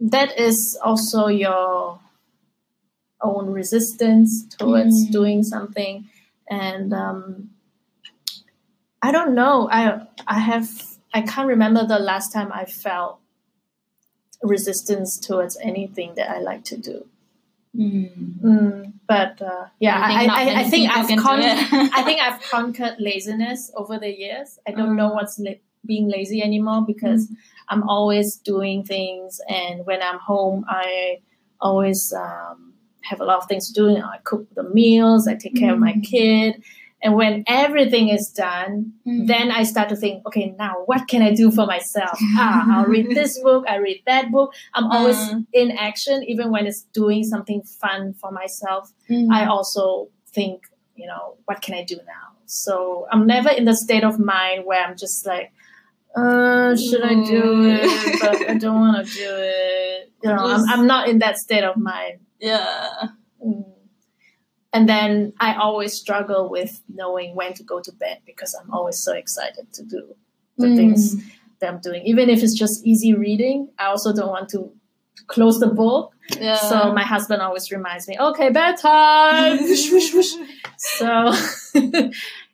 that 0.00 0.38
is 0.38 0.78
also 0.82 1.26
your 1.28 1.98
own 3.22 3.50
resistance 3.50 4.46
towards 4.56 5.06
Mm. 5.08 5.12
doing 5.12 5.42
something. 5.42 6.08
And 6.48 6.92
um, 6.94 7.50
I 9.02 9.12
don't 9.12 9.34
know. 9.34 9.68
I 9.70 10.06
I 10.26 10.38
have 10.38 10.68
I 11.12 11.22
can't 11.22 11.48
remember 11.48 11.86
the 11.86 11.98
last 11.98 12.32
time 12.32 12.50
I 12.52 12.64
felt 12.64 13.18
resistance 14.42 15.18
towards 15.18 15.56
anything 15.62 16.14
that 16.16 16.30
I 16.30 16.38
like 16.40 16.64
to 16.64 16.76
do. 16.76 17.06
Mm. 17.76 18.40
Mm, 18.42 18.92
but 19.06 19.40
uh, 19.42 19.66
yeah, 19.78 20.00
I 20.02 20.18
think 20.18 20.32
I, 20.32 20.42
I, 20.42 20.60
I 20.60 20.64
think 20.70 20.90
i've 20.90 21.06
can 21.06 21.18
con- 21.20 21.40
I 21.94 22.02
think 22.02 22.20
I've 22.20 22.40
conquered 22.42 22.96
laziness 22.98 23.70
over 23.76 23.98
the 23.98 24.10
years. 24.10 24.58
I 24.66 24.72
don't 24.72 24.96
know 24.96 25.10
Mm. 25.10 25.14
what's 25.14 25.38
la- 25.38 25.60
being 25.86 26.08
lazy 26.08 26.42
anymore 26.42 26.84
because 26.86 27.28
I'm 27.68 27.88
always 27.88 28.36
doing 28.36 28.84
things, 28.84 29.40
and 29.48 29.86
when 29.86 30.02
I'm 30.02 30.18
home, 30.18 30.64
I 30.68 31.18
always 31.60 32.12
um, 32.12 32.74
have 33.02 33.20
a 33.20 33.24
lot 33.24 33.38
of 33.38 33.46
things 33.48 33.72
to 33.72 33.74
do. 33.80 33.96
I 33.96 34.18
cook 34.24 34.46
the 34.54 34.64
meals, 34.64 35.28
I 35.28 35.34
take 35.36 35.56
care 35.56 35.72
of 35.72 35.78
my 35.78 35.92
Mm. 35.92 36.04
kid, 36.04 36.62
and 37.02 37.14
when 37.14 37.44
everything 37.46 38.08
is 38.08 38.28
done, 38.30 38.92
Mm. 39.06 39.26
then 39.26 39.50
I 39.50 39.62
start 39.62 39.88
to 39.90 39.96
think, 39.96 40.26
okay, 40.26 40.54
now 40.58 40.74
what 40.86 41.06
can 41.08 41.22
I 41.22 41.32
do 41.32 41.50
for 41.50 41.64
myself? 41.66 42.18
ah, 42.36 42.64
I'll 42.78 42.86
read 42.86 43.08
this 43.14 43.38
book, 43.42 43.64
I 43.68 43.76
read 43.76 44.02
that 44.06 44.30
book. 44.30 44.52
I'm 44.74 44.86
always 44.90 45.16
Mm. 45.16 45.46
in 45.52 45.70
action, 45.72 46.22
even 46.24 46.50
when 46.50 46.66
it's 46.66 46.82
doing 46.92 47.24
something 47.24 47.62
fun 47.62 48.14
for 48.20 48.30
myself. 48.32 48.92
Mm. 49.08 49.28
I 49.32 49.46
also 49.46 50.08
think, 50.34 50.62
you 50.94 51.06
know, 51.06 51.36
what 51.46 51.62
can 51.62 51.74
I 51.74 51.84
do 51.84 51.96
now? 51.96 52.26
So 52.46 53.06
I'm 53.12 53.26
never 53.26 53.48
in 53.48 53.64
the 53.64 53.74
state 53.74 54.04
of 54.04 54.18
mind 54.18 54.64
where 54.66 54.82
I'm 54.84 54.96
just 54.96 55.24
like, 55.26 55.52
uh, 56.16 56.76
should 56.76 57.02
I 57.02 57.14
do 57.14 57.42
Mm. 57.42 57.78
it? 57.78 58.20
But 58.20 58.50
I 58.50 58.54
don't 58.54 58.78
want 58.80 59.06
to 59.06 59.12
do 59.14 59.28
it. 59.28 60.06
You 60.22 60.28
know, 60.28 60.36
I'm, 60.52 60.68
I'm 60.68 60.86
not 60.86 61.08
in 61.08 61.18
that 61.20 61.38
state 61.38 61.64
of 61.64 61.76
mind. 61.78 62.20
yeah. 62.40 62.88
Mm. 63.44 63.64
And 64.72 64.86
then 64.88 65.32
I 65.40 65.54
always 65.54 65.94
struggle 65.94 66.48
with 66.50 66.82
knowing 66.88 67.34
when 67.34 67.54
to 67.54 67.64
go 67.64 67.80
to 67.80 67.90
bed 67.92 68.18
because 68.26 68.54
I'm 68.54 68.70
always 68.72 69.02
so 69.02 69.12
excited 69.14 69.72
to 69.72 69.82
do 69.84 70.14
the 70.58 70.66
Mm. 70.66 70.76
things 70.76 71.16
that 71.60 71.72
I'm 71.72 71.80
doing. 71.80 72.02
Even 72.04 72.28
if 72.28 72.42
it's 72.42 72.54
just 72.58 72.84
easy 72.84 73.14
reading, 73.14 73.70
I 73.78 73.86
also 73.86 74.12
don't 74.12 74.28
want 74.28 74.48
to 74.50 74.70
close 75.26 75.58
the 75.58 75.68
book. 75.68 76.12
Yeah. 76.38 76.56
So 76.56 76.92
my 76.92 77.02
husband 77.02 77.40
always 77.42 77.70
reminds 77.72 78.06
me, 78.06 78.16
okay, 78.18 78.50
bedtime. 78.50 79.58
So 80.76 81.32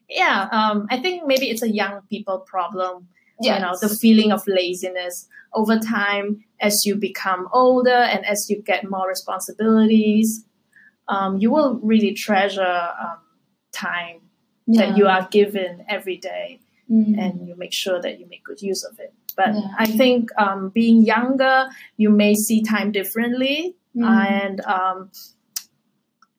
yeah, 0.08 0.48
um, 0.52 0.86
I 0.90 1.00
think 1.00 1.26
maybe 1.26 1.50
it's 1.50 1.62
a 1.62 1.70
young 1.70 2.00
people 2.08 2.38
problem. 2.40 3.08
You 3.40 3.58
know, 3.58 3.76
the 3.80 3.88
feeling 3.88 4.32
of 4.32 4.42
laziness 4.46 5.28
over 5.52 5.78
time 5.78 6.44
as 6.60 6.84
you 6.86 6.96
become 6.96 7.48
older 7.52 7.90
and 7.90 8.24
as 8.24 8.46
you 8.48 8.62
get 8.62 8.88
more 8.88 9.06
responsibilities, 9.08 10.44
um, 11.08 11.38
you 11.38 11.50
will 11.50 11.74
really 11.82 12.14
treasure 12.14 12.90
um, 13.00 13.18
time 13.72 14.20
that 14.68 14.96
you 14.96 15.06
are 15.06 15.28
given 15.30 15.84
every 15.88 16.16
day 16.16 16.60
Mm. 16.90 17.18
and 17.18 17.48
you 17.48 17.56
make 17.56 17.72
sure 17.74 18.00
that 18.00 18.20
you 18.20 18.26
make 18.28 18.44
good 18.44 18.62
use 18.62 18.84
of 18.84 19.00
it. 19.00 19.12
But 19.36 19.54
Yeah. 19.56 19.62
I 19.76 19.86
think 19.86 20.30
um, 20.38 20.68
being 20.68 21.02
younger, 21.04 21.68
you 21.96 22.10
may 22.10 22.34
see 22.34 22.62
time 22.62 22.92
differently, 22.92 23.74
Mm. 23.96 24.04
and 24.06 24.60
um, 24.66 25.10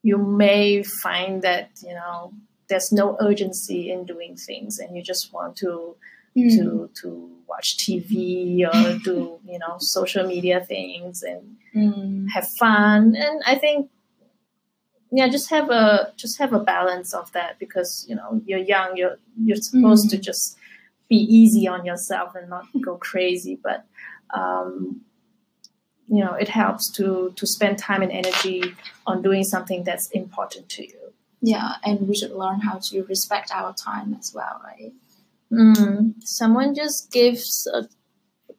you 0.03 0.17
may 0.17 0.83
find 0.83 1.41
that 1.41 1.71
you 1.85 1.93
know 1.93 2.33
there's 2.69 2.91
no 2.91 3.17
urgency 3.19 3.91
in 3.91 4.05
doing 4.05 4.35
things, 4.37 4.79
and 4.79 4.95
you 4.95 5.03
just 5.03 5.33
want 5.33 5.57
to 5.57 5.97
Mm. 6.35 6.55
to 6.55 6.89
to 7.01 7.31
watch 7.47 7.77
TV 7.77 8.63
or 8.65 8.99
do 9.03 9.39
you 9.45 9.57
know 9.59 9.77
social 9.79 10.25
media 10.27 10.63
things 10.63 11.23
and 11.23 11.55
Mm. 11.75 12.29
have 12.33 12.47
fun. 12.47 13.15
And 13.15 13.41
I 13.45 13.55
think 13.55 13.89
yeah, 15.11 15.27
just 15.29 15.49
have 15.49 15.69
a 15.69 16.11
just 16.17 16.37
have 16.39 16.53
a 16.53 16.59
balance 16.59 17.13
of 17.13 17.31
that 17.33 17.59
because 17.59 18.05
you 18.09 18.15
know 18.15 18.41
you're 18.45 18.59
young, 18.59 18.97
you're 18.97 19.17
you're 19.43 19.57
supposed 19.57 20.09
to 20.09 20.17
Mm. 20.17 20.21
just 20.21 20.57
be 21.09 21.15
easy 21.17 21.67
on 21.67 21.85
yourself 21.85 22.35
and 22.35 22.49
not 22.49 22.65
go 22.81 22.97
crazy. 22.97 23.55
But 23.61 23.85
um, 24.33 25.01
you 26.09 26.23
know, 26.23 26.33
it 26.33 26.49
helps 26.49 26.89
to 26.97 27.31
to 27.35 27.45
spend 27.47 27.77
time 27.77 28.01
and 28.01 28.11
energy 28.11 28.75
on 29.05 29.21
doing 29.21 29.43
something 29.43 29.83
that's 29.83 30.09
important 30.11 30.69
to 30.69 30.83
you. 30.87 30.99
Yeah, 31.41 31.73
and 31.83 32.07
we 32.07 32.15
should 32.15 32.31
learn 32.31 32.59
how 32.61 32.79
to 32.89 33.03
respect 33.03 33.51
our 33.51 33.73
time 33.73 34.15
as 34.19 34.33
well, 34.33 34.59
right? 34.63 34.91
Mm. 35.51 36.13
Someone 36.21 36.75
just 36.75 37.11
gives 37.11 37.67
a 37.73 37.87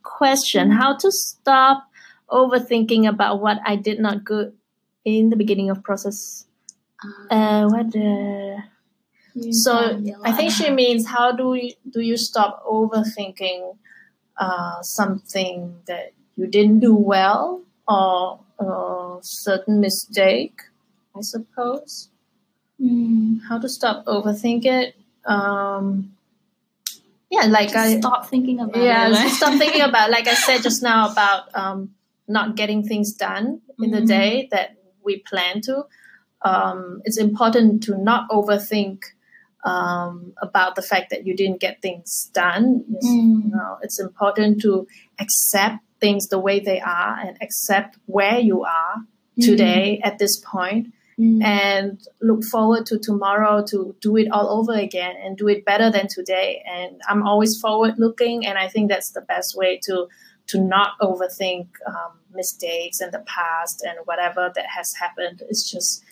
question: 0.02 0.70
How 0.70 0.96
to 0.96 1.10
stop 1.10 1.88
overthinking 2.30 3.08
about 3.08 3.40
what 3.40 3.58
I 3.64 3.76
did 3.76 4.00
not 4.00 4.24
good 4.24 4.52
in 5.04 5.30
the 5.30 5.36
beginning 5.36 5.70
of 5.70 5.82
process. 5.82 6.46
Uh, 7.30 7.68
what 7.68 7.92
the 7.92 8.62
So 9.52 10.02
I 10.24 10.32
think 10.32 10.52
she 10.52 10.70
means 10.70 11.06
how 11.06 11.32
do 11.32 11.54
you, 11.54 11.72
do 11.88 12.00
you 12.00 12.16
stop 12.16 12.64
overthinking 12.66 13.76
uh, 14.36 14.82
something 14.82 15.80
that 15.86 16.12
you 16.36 16.46
didn't 16.46 16.80
do 16.80 16.94
well 16.94 17.62
or 17.86 18.40
a 18.58 19.18
certain 19.22 19.80
mistake, 19.80 20.60
I 21.16 21.20
suppose. 21.20 22.10
Mm. 22.80 23.40
How 23.48 23.58
to 23.58 23.68
stop 23.68 24.04
overthink 24.06 24.64
it? 24.64 24.94
Um, 25.24 26.14
yeah, 27.30 27.46
like 27.46 27.74
I 27.74 27.98
stop 27.98 28.26
thinking 28.28 28.60
about 28.60 28.76
yeah 28.82 29.08
it. 29.08 29.12
right? 29.12 29.30
stop 29.30 29.58
thinking 29.58 29.82
about 29.82 30.10
like 30.10 30.26
I 30.28 30.34
said 30.34 30.62
just 30.62 30.82
now 30.82 31.10
about 31.12 31.54
um, 31.54 31.90
not 32.26 32.56
getting 32.56 32.82
things 32.84 33.12
done 33.12 33.60
in 33.82 33.90
the 33.90 34.00
Mhm. 34.00 34.06
day 34.06 34.48
that 34.50 34.76
we 35.04 35.18
plan 35.20 35.60
to. 35.62 35.84
um, 36.42 37.00
it's 37.04 37.18
important 37.18 37.82
to 37.84 37.98
not 37.98 38.28
overthink 38.30 39.02
um, 39.64 40.32
about 40.40 40.76
the 40.76 40.82
fact 40.82 41.10
that 41.10 41.26
you 41.26 41.34
didn't 41.34 41.60
get 41.60 41.82
things 41.82 42.30
done. 42.32 42.84
Mm. 43.02 43.44
You 43.44 43.50
know, 43.56 43.78
it's 43.82 43.98
important 43.98 44.60
to 44.62 44.86
accept 45.18 45.78
things 46.00 46.28
the 46.28 46.38
way 46.38 46.60
they 46.60 46.80
are 46.80 47.18
and 47.18 47.36
accept 47.42 47.98
where 48.06 48.38
you 48.38 48.62
are 48.62 48.96
today 49.40 50.00
at 50.04 50.18
this 50.18 50.36
point 50.38 50.92
Mm. 51.18 51.42
and 51.42 52.00
look 52.22 52.44
forward 52.44 52.86
to 52.86 52.96
tomorrow 52.98 53.64
to 53.70 53.96
do 54.00 54.16
it 54.16 54.28
all 54.30 54.48
over 54.60 54.74
again 54.74 55.16
and 55.20 55.36
do 55.36 55.48
it 55.48 55.64
better 55.64 55.90
than 55.90 56.06
today 56.06 56.62
and 56.64 57.00
i'm 57.08 57.24
always 57.26 57.58
forward 57.58 57.94
looking 57.98 58.46
and 58.46 58.56
i 58.56 58.68
think 58.68 58.88
that's 58.88 59.10
the 59.10 59.22
best 59.22 59.56
way 59.56 59.80
to 59.82 60.06
to 60.46 60.60
not 60.60 60.90
overthink 61.02 61.66
um, 61.86 62.12
mistakes 62.32 63.00
in 63.00 63.10
the 63.10 63.18
past 63.26 63.82
and 63.84 63.98
whatever 64.04 64.52
that 64.54 64.66
has 64.66 64.92
happened 64.94 65.42
is 65.50 65.68
just 65.68 66.04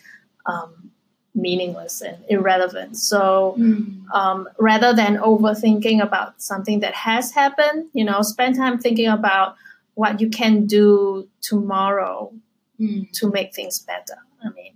um, 0.46 0.90
meaningless 1.36 2.00
and 2.00 2.18
irrelevant 2.28 2.96
so 2.96 3.54
Mm. 3.58 4.10
um, 4.12 4.48
rather 4.58 4.92
than 4.92 5.18
overthinking 5.18 6.02
about 6.02 6.42
something 6.42 6.80
that 6.80 6.94
has 6.94 7.30
happened 7.32 7.86
you 7.92 8.04
know 8.04 8.22
spend 8.22 8.56
time 8.56 8.76
thinking 8.78 9.06
about 9.08 9.54
what 9.94 10.20
you 10.20 10.28
can 10.30 10.66
do 10.66 11.28
tomorrow 11.42 12.32
Mm. 12.80 13.10
to 13.18 13.30
make 13.30 13.54
things 13.54 13.78
better. 13.78 14.18
I 14.44 14.50
mean, 14.50 14.75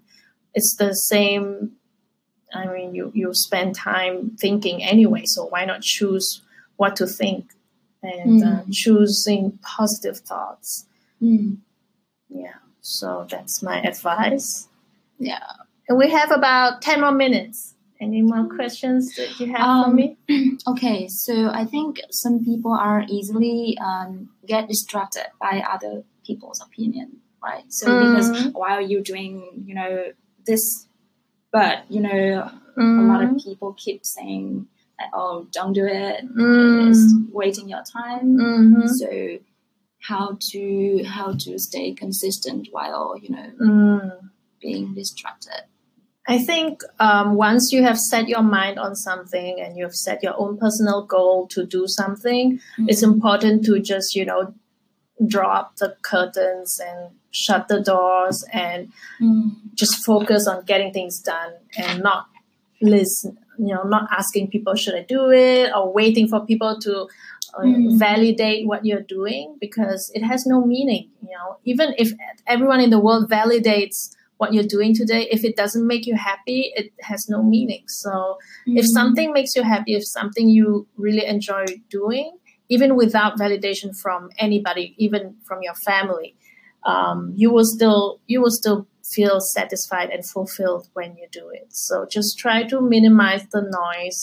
it's 0.55 0.75
the 0.77 0.93
same. 0.93 1.73
I 2.53 2.67
mean, 2.67 2.95
you 2.95 3.13
you 3.15 3.31
spend 3.33 3.75
time 3.75 4.37
thinking 4.41 4.83
anyway, 4.83 5.23
so 5.25 5.47
why 5.47 5.65
not 5.65 5.83
choose 5.83 6.43
what 6.77 6.97
to 6.97 7.07
think 7.07 7.53
and 8.03 8.43
uh, 8.43 8.63
Mm. 8.65 8.73
choosing 8.73 9.59
positive 9.63 10.19
thoughts? 10.19 10.87
Mm. 11.23 11.59
Yeah. 12.29 12.55
So 12.81 13.27
that's 13.31 13.63
my 13.63 13.81
advice. 13.83 14.69
Yeah. 15.19 15.45
And 15.89 15.99
we 15.99 16.11
have 16.11 16.31
about 16.33 16.83
ten 16.83 17.01
more 17.01 17.13
minutes. 17.13 17.75
Any 18.01 18.23
more 18.23 18.47
questions 18.49 19.15
that 19.17 19.39
you 19.39 19.53
have 19.53 19.61
for 19.61 19.91
Um, 19.91 19.95
me? 19.97 20.17
Okay, 20.67 21.07
so 21.09 21.51
I 21.51 21.67
think 21.67 22.01
some 22.11 22.43
people 22.45 22.73
are 22.73 23.05
easily 23.09 23.77
um, 23.79 24.31
get 24.47 24.69
distracted 24.69 25.27
by 25.39 25.63
other 25.71 26.05
people's 26.27 26.61
opinion, 26.63 27.19
right? 27.43 27.65
So 27.69 27.99
because 27.99 28.31
Mhm. 28.31 28.53
while 28.55 28.81
you're 28.81 29.03
doing, 29.03 29.65
you 29.67 29.75
know, 29.75 30.13
this, 30.51 30.87
but 31.53 31.77
you 31.95 32.01
know, 32.07 32.51
a 32.77 33.03
lot 33.11 33.21
Mm, 33.21 33.37
of 33.37 33.45
people 33.47 33.71
keep 33.85 34.01
saying, 34.17 34.67
that, 34.99 35.09
"Oh, 35.21 35.47
don't 35.57 35.75
do 35.81 35.87
it. 35.87 36.19
mm, 36.25 36.89
It's 36.89 37.05
wasting 37.41 37.69
your 37.75 37.85
time." 37.99 38.27
mhm, 38.39 38.89
So 39.01 39.11
how 40.11 40.27
to 40.51 40.63
how 41.17 41.29
to 41.45 41.59
stay 41.59 41.87
consistent 42.05 42.69
while 42.77 43.05
you 43.23 43.31
know 43.35 43.49
mm. 43.61 44.11
being 44.65 44.95
distracted? 44.95 45.63
I 46.29 46.39
think 46.51 46.83
um, 47.01 47.35
once 47.35 47.73
you 47.75 47.83
have 47.89 47.99
set 47.99 48.29
your 48.29 48.43
mind 48.59 48.79
on 48.79 48.95
something 48.95 49.61
and 49.61 49.77
you've 49.77 49.97
set 49.97 50.23
your 50.23 50.37
own 50.43 50.59
personal 50.65 50.99
goal 51.15 51.49
to 51.55 51.67
do 51.67 51.83
something, 52.01 52.61
it's 52.91 53.03
important 53.03 53.65
to 53.65 53.81
just, 53.81 54.15
you 54.15 54.25
know, 54.31 54.55
drop 55.27 55.77
the 55.77 55.97
curtains 56.03 56.81
and 56.85 57.11
shut 57.31 57.69
the 57.69 57.81
doors 57.81 58.45
and 58.53 58.89
Mm. 59.21 59.53
just 59.75 60.05
focus 60.05 60.47
on 60.47 60.65
getting 60.65 60.93
things 60.93 61.21
done 61.21 61.53
and 61.77 62.03
not 62.03 62.27
listen, 62.81 63.37
you 63.59 63.75
know, 63.75 63.83
not 63.83 64.09
asking 64.11 64.49
people, 64.49 64.75
should 64.75 64.95
I 64.95 65.03
do 65.03 65.31
it 65.31 65.71
or 65.75 65.93
waiting 65.93 66.29
for 66.29 66.41
people 66.47 66.79
to 66.81 67.09
uh, 67.59 67.63
Mm. 67.65 67.99
validate 67.99 68.67
what 68.67 68.87
you're 68.87 69.01
doing 69.03 69.57
because 69.61 70.11
it 70.15 70.23
has 70.23 70.47
no 70.47 70.65
meaning, 70.65 71.09
you 71.23 71.31
know, 71.37 71.57
even 71.65 71.95
if 71.99 72.13
everyone 72.47 72.81
in 72.81 72.91
the 72.91 72.99
world 73.01 73.29
validates 73.29 74.15
what 74.39 74.55
you're 74.55 74.63
doing 74.77 74.95
today, 74.95 75.29
if 75.31 75.45
it 75.45 75.57
doesn't 75.57 75.87
make 75.87 76.07
you 76.07 76.15
happy, 76.15 76.73
it 76.77 76.93
has 77.01 77.29
no 77.29 77.43
meaning. 77.43 77.83
So 77.89 78.39
if 78.67 78.85
Mm. 78.87 78.89
something 78.99 79.33
makes 79.33 79.55
you 79.57 79.63
happy, 79.65 79.95
if 79.97 80.07
something 80.07 80.49
you 80.49 80.87
really 80.97 81.27
enjoy 81.27 81.67
doing, 81.91 82.31
even 82.71 82.97
without 82.97 83.33
validation 83.39 83.91
from 84.03 84.31
anybody, 84.39 84.95
even 84.97 85.37
from 85.47 85.59
your 85.63 85.75
family, 85.91 86.31
um, 86.93 87.19
you 87.37 87.51
will 87.55 87.67
still 87.77 88.21
you 88.27 88.41
will 88.43 88.57
still 88.63 88.87
feel 89.15 89.39
satisfied 89.57 90.09
and 90.11 90.23
fulfilled 90.35 90.89
when 90.95 91.17
you 91.17 91.27
do 91.33 91.45
it. 91.59 91.67
So 91.71 92.07
just 92.17 92.39
try 92.39 92.63
to 92.73 92.81
minimize 92.81 93.45
the 93.53 93.63
noise. 93.83 94.21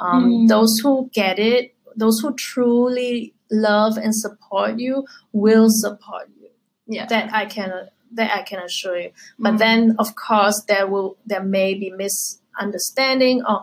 Um, 0.00 0.22
Mm. 0.24 0.48
Those 0.48 0.74
who 0.82 1.10
get 1.12 1.38
it, 1.38 1.74
those 1.94 2.18
who 2.20 2.30
truly 2.34 3.34
love 3.50 3.94
and 4.04 4.14
support 4.24 4.78
you, 4.80 5.04
will 5.32 5.68
support 5.84 6.26
you. 6.40 6.48
yeah, 6.96 7.06
That 7.06 7.32
I 7.32 7.44
can 7.46 7.70
that 8.14 8.30
I 8.38 8.42
can 8.42 8.58
assure 8.68 8.98
you 9.04 9.10
but 9.44 9.54
Mm. 9.54 9.58
then 9.64 9.78
of 9.98 10.08
course 10.28 10.58
there 10.70 10.86
will 10.92 11.10
there 11.30 11.42
may 11.58 11.70
be 11.82 11.88
misunderstanding 11.90 13.42
or 13.48 13.62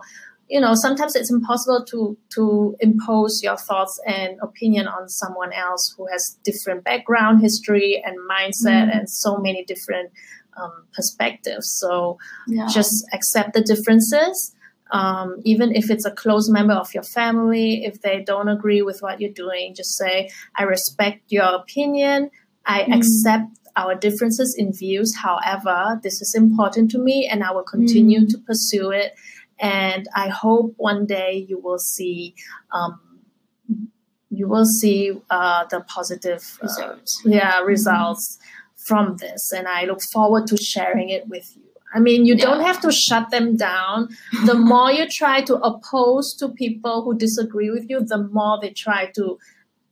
you 0.54 0.60
know 0.64 0.74
sometimes 0.74 1.12
it's 1.18 1.30
impossible 1.38 1.84
to 1.90 1.98
to 2.36 2.44
impose 2.80 3.32
your 3.46 3.56
thoughts 3.56 3.94
and 4.16 4.30
opinion 4.48 4.86
on 4.96 5.08
someone 5.08 5.52
else 5.66 5.84
who 5.96 6.06
has 6.12 6.22
different 6.48 6.80
background 6.90 7.40
history 7.40 7.90
and 8.04 8.16
mindset 8.34 8.84
Mm. 8.86 8.96
and 8.96 9.04
so 9.24 9.30
many 9.46 9.62
different 9.72 10.08
um, 10.60 10.72
perspectives 10.96 11.66
so 11.82 12.18
yeah. 12.48 12.66
just 12.78 12.94
accept 13.12 13.50
the 13.54 13.62
differences 13.72 14.36
um, 14.92 15.28
even 15.44 15.68
if 15.80 15.88
it's 15.88 16.04
a 16.04 16.10
close 16.22 16.46
member 16.50 16.74
of 16.74 16.92
your 16.96 17.04
family 17.04 17.84
if 17.84 17.94
they 18.02 18.16
don't 18.30 18.48
agree 18.56 18.82
with 18.88 18.98
what 19.04 19.20
you're 19.20 19.38
doing 19.46 19.74
just 19.80 19.92
say 19.96 20.28
i 20.60 20.62
respect 20.76 21.20
your 21.38 21.50
opinion 21.62 22.30
i 22.66 22.78
Mm. 22.82 22.96
accept 22.98 23.48
our 23.76 23.94
differences 24.06 24.50
in 24.62 24.72
views 24.72 25.10
however 25.26 25.78
this 26.02 26.16
is 26.24 26.34
important 26.44 26.90
to 26.90 26.98
me 27.08 27.16
and 27.30 27.38
i 27.44 27.50
will 27.52 27.68
continue 27.76 28.20
Mm. 28.22 28.28
to 28.32 28.38
pursue 28.48 28.90
it 29.02 29.10
and 29.60 30.08
i 30.14 30.28
hope 30.28 30.74
one 30.76 31.06
day 31.06 31.46
you 31.48 31.58
will 31.58 31.78
see 31.78 32.34
um, 32.72 33.00
you 34.30 34.48
will 34.48 34.64
see 34.64 35.12
uh, 35.28 35.64
the 35.70 35.80
positive 35.80 36.58
uh, 36.62 36.66
Results. 36.66 37.22
yeah 37.24 37.60
results 37.60 38.38
from 38.86 39.16
this. 39.18 39.52
And 39.52 39.68
i 39.68 39.84
look 39.84 40.02
forward 40.02 40.46
to 40.48 40.56
sharing 40.56 41.10
it 41.10 41.28
with 41.28 41.56
you. 41.56 41.62
I 41.94 42.00
mean 42.00 42.24
you 42.24 42.36
don't 42.36 42.62
have 42.62 42.80
to 42.82 42.92
shut 42.92 43.30
them 43.30 43.56
down. 43.56 44.08
The 44.46 44.54
more 44.72 44.90
you 44.90 45.08
try 45.08 45.42
to 45.42 45.56
oppose 45.56 46.34
to 46.36 46.48
people 46.48 47.02
who 47.02 47.16
disagree 47.16 47.70
with 47.70 47.88
you 47.88 48.00
the 48.00 48.18
more 48.18 48.58
they 48.60 48.70
try 48.70 49.06
to 49.16 49.38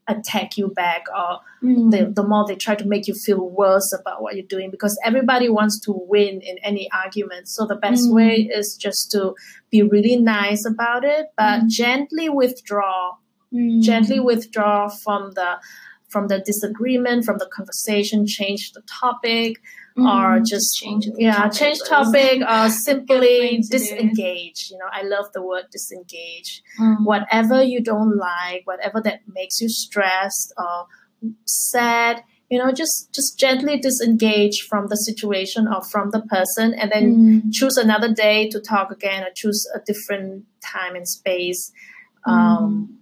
attack 0.09 0.57
you 0.57 0.69
back 0.69 1.05
or 1.17 1.39
Mm. 1.63 1.91
the, 1.91 2.13
the 2.15 2.23
more 2.23 2.47
they 2.47 2.55
try 2.55 2.77
to 2.77 2.87
make 2.87 3.09
you 3.09 3.15
feel 3.15 3.41
worse 3.51 3.93
about 3.93 4.23
what 4.23 4.37
you're 4.37 4.47
doing 4.47 4.71
because 4.71 4.97
everybody 5.05 5.49
wants 5.49 5.81
to 5.81 5.93
win 5.93 6.41
in 6.41 6.57
any 6.63 6.89
argument 6.93 7.49
so 7.49 7.67
the 7.67 7.75
best 7.75 8.09
Mm. 8.09 8.15
way 8.15 8.35
is 8.59 8.77
just 8.77 9.11
to 9.11 9.35
be 9.73 9.83
really 9.83 10.15
nice 10.15 10.65
about 10.65 11.05
it 11.05 11.27
but 11.37 11.63
Mm. 11.63 11.69
gently 11.69 12.29
withdraw 12.29 13.17
Mm. 13.53 13.83
gently 13.83 14.21
withdraw 14.21 14.89
from 14.89 15.33
the 15.33 15.59
from 16.09 16.29
the 16.29 16.39
disagreement 16.39 17.25
from 17.25 17.39
the 17.39 17.47
conversation 17.47 18.25
change 18.27 18.71
the 18.73 18.83
topic 19.01 19.57
or 19.99 20.39
Mm. 20.39 20.47
just 20.47 20.77
change 20.77 21.07
the 21.07 21.15
yeah 21.19 21.35
topic 21.49 21.53
change 21.59 21.79
topic 21.89 22.43
or 22.49 22.69
simply 22.89 23.39
thing 23.49 23.63
to 23.63 23.69
do. 23.69 23.79
disengage 23.79 24.69
you 24.71 24.79
know 24.79 24.89
i 24.93 25.03
love 25.03 25.27
the 25.35 25.43
word 25.43 25.65
disengage 25.73 26.63
Mm. 26.81 27.05
whatever 27.05 27.63
you 27.63 27.81
don't 27.83 28.17
like 28.17 28.63
whatever 28.67 29.01
that 29.01 29.21
makes 29.35 29.61
you 29.61 29.69
stressed 29.69 30.53
or 30.57 30.87
sad 31.45 32.23
you 32.51 32.59
know 32.59 32.71
just 32.73 33.13
just 33.13 33.39
gently 33.39 33.79
disengage 33.79 34.63
from 34.69 34.87
the 34.89 34.97
situation 34.97 35.67
or 35.69 35.83
from 35.83 36.11
the 36.11 36.21
person 36.23 36.75
and 36.75 36.91
then 36.93 37.07
Mm. 37.17 37.53
choose 37.53 37.77
another 37.77 38.13
day 38.15 38.49
to 38.51 38.61
talk 38.61 38.91
again 38.91 39.23
or 39.25 39.31
choose 39.35 39.67
a 39.75 39.81
different 39.81 40.45
time 40.63 40.95
and 40.95 41.09
space 41.09 41.73
Mm. 42.27 42.33
um, 42.33 42.99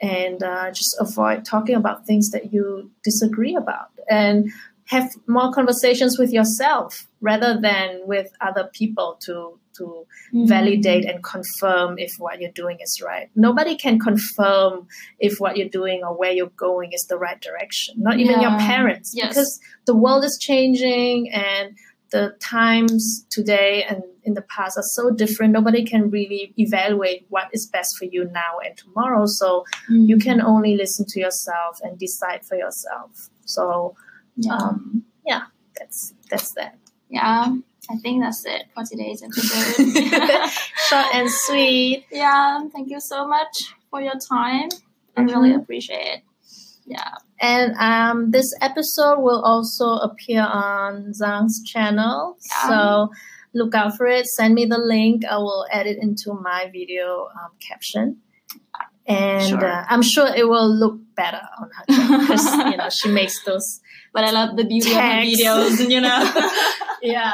and 0.00 0.42
uh, 0.42 0.70
just 0.70 0.94
avoid 1.00 1.44
talking 1.44 1.74
about 1.74 2.06
things 2.06 2.30
that 2.30 2.52
you 2.52 2.90
disagree 3.02 3.56
about 3.56 3.90
and 4.08 4.50
have 4.88 5.10
more 5.26 5.52
conversations 5.52 6.18
with 6.18 6.32
yourself 6.32 7.06
rather 7.20 7.60
than 7.60 8.00
with 8.06 8.28
other 8.40 8.68
people 8.72 9.18
to 9.26 9.58
to 9.76 10.06
Mm. 10.34 10.48
validate 10.48 11.04
and 11.04 11.22
confirm 11.22 11.98
if 11.98 12.12
what 12.18 12.40
you're 12.40 12.50
doing 12.62 12.78
is 12.82 13.00
right. 13.04 13.30
Nobody 13.36 13.76
can 13.76 14.00
confirm 14.00 14.88
if 15.20 15.38
what 15.38 15.56
you're 15.56 15.68
doing 15.80 16.02
or 16.02 16.12
where 16.18 16.32
you're 16.32 16.56
going 16.68 16.92
is 16.92 17.04
the 17.08 17.16
right 17.16 17.40
direction. 17.40 17.94
Not 17.98 18.18
even 18.18 18.40
your 18.40 18.56
parents, 18.58 19.12
Yes. 19.14 19.28
because 19.28 19.60
the 19.86 19.94
world 19.94 20.24
is 20.24 20.36
changing 20.40 21.30
and 21.32 21.76
the 22.10 22.34
times 22.40 23.24
today 23.30 23.84
and 23.88 24.02
in 24.24 24.34
the 24.34 24.42
past 24.56 24.76
are 24.76 24.90
so 24.98 25.10
different. 25.10 25.52
Nobody 25.52 25.84
can 25.84 26.10
really 26.10 26.52
evaluate 26.56 27.26
what 27.28 27.46
is 27.52 27.64
best 27.66 27.96
for 27.98 28.06
you 28.06 28.24
now 28.24 28.52
and 28.64 28.76
tomorrow. 28.76 29.26
So 29.26 29.64
Mm. 29.88 30.08
you 30.08 30.16
can 30.18 30.40
only 30.40 30.74
listen 30.76 31.04
to 31.12 31.20
yourself 31.20 31.78
and 31.84 31.96
decide 31.98 32.44
for 32.44 32.56
yourself. 32.56 33.10
So 33.44 33.94
yeah. 34.38 34.54
um, 34.56 35.04
yeah, 35.26 35.42
that's 35.76 36.14
that's 36.30 36.52
that. 36.54 36.78
yeah. 37.10 37.54
I 37.90 37.96
think 38.02 38.22
that's 38.22 38.44
it 38.44 38.64
for 38.74 38.84
today's 38.84 39.22
episode. 39.22 39.86
Short 40.88 41.06
and 41.14 41.28
sweet. 41.30 42.04
yeah. 42.12 42.60
Thank 42.72 42.90
you 42.90 43.00
so 43.00 43.26
much 43.26 43.72
for 43.90 44.00
your 44.02 44.18
time. 44.28 44.68
I 45.16 45.22
really 45.22 45.50
Mhm. 45.52 45.62
appreciate 45.62 46.06
it. 46.06 46.22
Yeah. 46.86 47.12
And 47.40 47.74
um, 47.78 48.30
this 48.30 48.52
episode 48.60 49.20
will 49.20 49.42
also 49.42 49.86
appear 50.04 50.42
on 50.42 51.12
Giang's 51.18 51.62
channel. 51.64 52.36
Yeah. 52.50 52.68
So 52.68 53.08
look 53.54 53.74
out 53.74 53.96
for 53.96 54.06
it. 54.06 54.26
Send 54.26 54.54
me 54.54 54.66
the 54.66 54.78
link. 54.78 55.24
I 55.24 55.38
will 55.38 55.64
add 55.72 55.86
it 55.86 55.96
into 56.00 56.34
my 56.34 56.68
video 56.70 57.28
um, 57.40 57.52
caption. 57.66 58.18
And 59.08 59.48
Sure. 59.48 59.64
uh, 59.64 59.86
I'm 59.88 60.02
sure 60.02 60.26
it 60.28 60.46
will 60.48 60.68
look 60.68 61.00
better 61.16 61.40
on 61.58 61.70
her 61.74 61.84
because 62.20 62.44
you 62.72 62.76
know 62.76 62.90
she 62.90 63.08
makes 63.10 63.42
those 63.44 63.80
But 64.12 64.24
I 64.24 64.30
love 64.30 64.56
the 64.56 64.64
beauty 64.64 64.90
of 64.90 64.96
the 64.96 65.34
videos, 65.34 65.90
you 65.90 66.00
know. 66.00 66.20
yeah. 67.02 67.32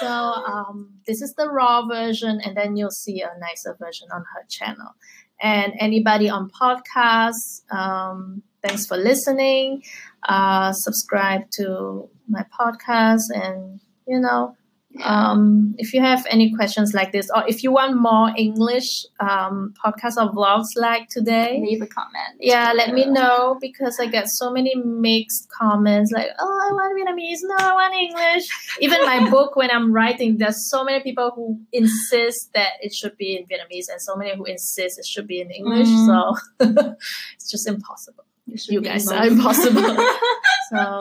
So 0.00 0.06
um, 0.06 0.90
this 1.06 1.22
is 1.22 1.34
the 1.36 1.48
raw 1.48 1.86
version, 1.86 2.40
and 2.44 2.56
then 2.56 2.76
you'll 2.76 2.90
see 2.90 3.20
a 3.22 3.30
nicer 3.38 3.76
version 3.80 4.08
on 4.12 4.24
her 4.34 4.44
channel. 4.48 4.94
And 5.40 5.74
anybody 5.78 6.28
on 6.28 6.50
podcasts, 6.50 7.62
um, 7.72 8.42
thanks 8.62 8.86
for 8.86 8.96
listening. 8.96 9.82
Uh, 10.28 10.72
subscribe 10.72 11.42
to 11.58 12.08
my 12.28 12.44
podcast, 12.58 13.22
and 13.32 13.80
you 14.08 14.18
know, 14.20 14.56
um, 15.04 15.74
if 15.78 15.92
you 15.92 16.00
have 16.00 16.26
any 16.30 16.54
questions 16.54 16.94
like 16.94 17.12
this, 17.12 17.28
or 17.34 17.46
if 17.48 17.62
you 17.62 17.72
want 17.72 17.96
more 17.96 18.30
English 18.36 19.04
um, 19.20 19.74
podcasts 19.84 20.16
or 20.16 20.32
vlogs 20.32 20.68
like 20.76 21.08
today, 21.08 21.60
Leave 21.62 21.82
a 21.82 21.86
comment. 21.86 22.36
yeah, 22.40 22.72
let 22.74 22.92
me 22.94 23.06
know 23.06 23.58
because 23.60 23.98
I 24.00 24.06
get 24.06 24.28
so 24.28 24.50
many 24.50 24.74
mixed 24.74 25.48
comments 25.50 26.12
like, 26.12 26.28
oh, 26.38 26.68
I 26.68 26.72
want 26.72 26.98
Vietnamese, 26.98 27.38
no, 27.42 27.56
I 27.58 27.72
want 27.74 27.94
English. 27.94 28.44
Even 28.80 29.04
my 29.04 29.28
book, 29.30 29.56
when 29.56 29.70
I'm 29.70 29.92
writing, 29.92 30.38
there's 30.38 30.68
so 30.68 30.84
many 30.84 31.02
people 31.02 31.32
who 31.34 31.60
insist 31.72 32.52
that 32.54 32.72
it 32.80 32.92
should 32.92 33.16
be 33.16 33.36
in 33.36 33.44
Vietnamese 33.44 33.88
and 33.90 34.00
so 34.00 34.16
many 34.16 34.36
who 34.36 34.44
insist 34.44 34.98
it 34.98 35.06
should 35.06 35.26
be 35.26 35.40
in 35.40 35.50
English. 35.50 35.88
Mm. 35.88 36.06
So 36.06 36.94
it's 37.34 37.50
just 37.50 37.68
impossible. 37.68 38.24
You 38.46 38.80
guys 38.80 39.08
are 39.08 39.26
impossible. 39.26 39.82
so 40.70 41.00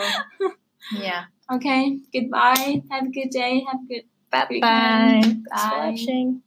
yeah. 0.91 1.26
okay. 1.52 2.00
Goodbye. 2.13 2.82
Have 2.91 3.06
a 3.08 3.10
good 3.10 3.30
day. 3.30 3.63
Have 3.67 3.82
a 3.82 3.88
good 3.88 4.04
Bye 4.32 4.60
bye. 4.62 5.19
Thanks 5.24 5.38
for 5.63 5.69
Bye. 5.69 5.89
watching. 5.91 6.41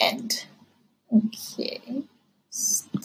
End. 0.00 0.44
Okay. 1.12 2.04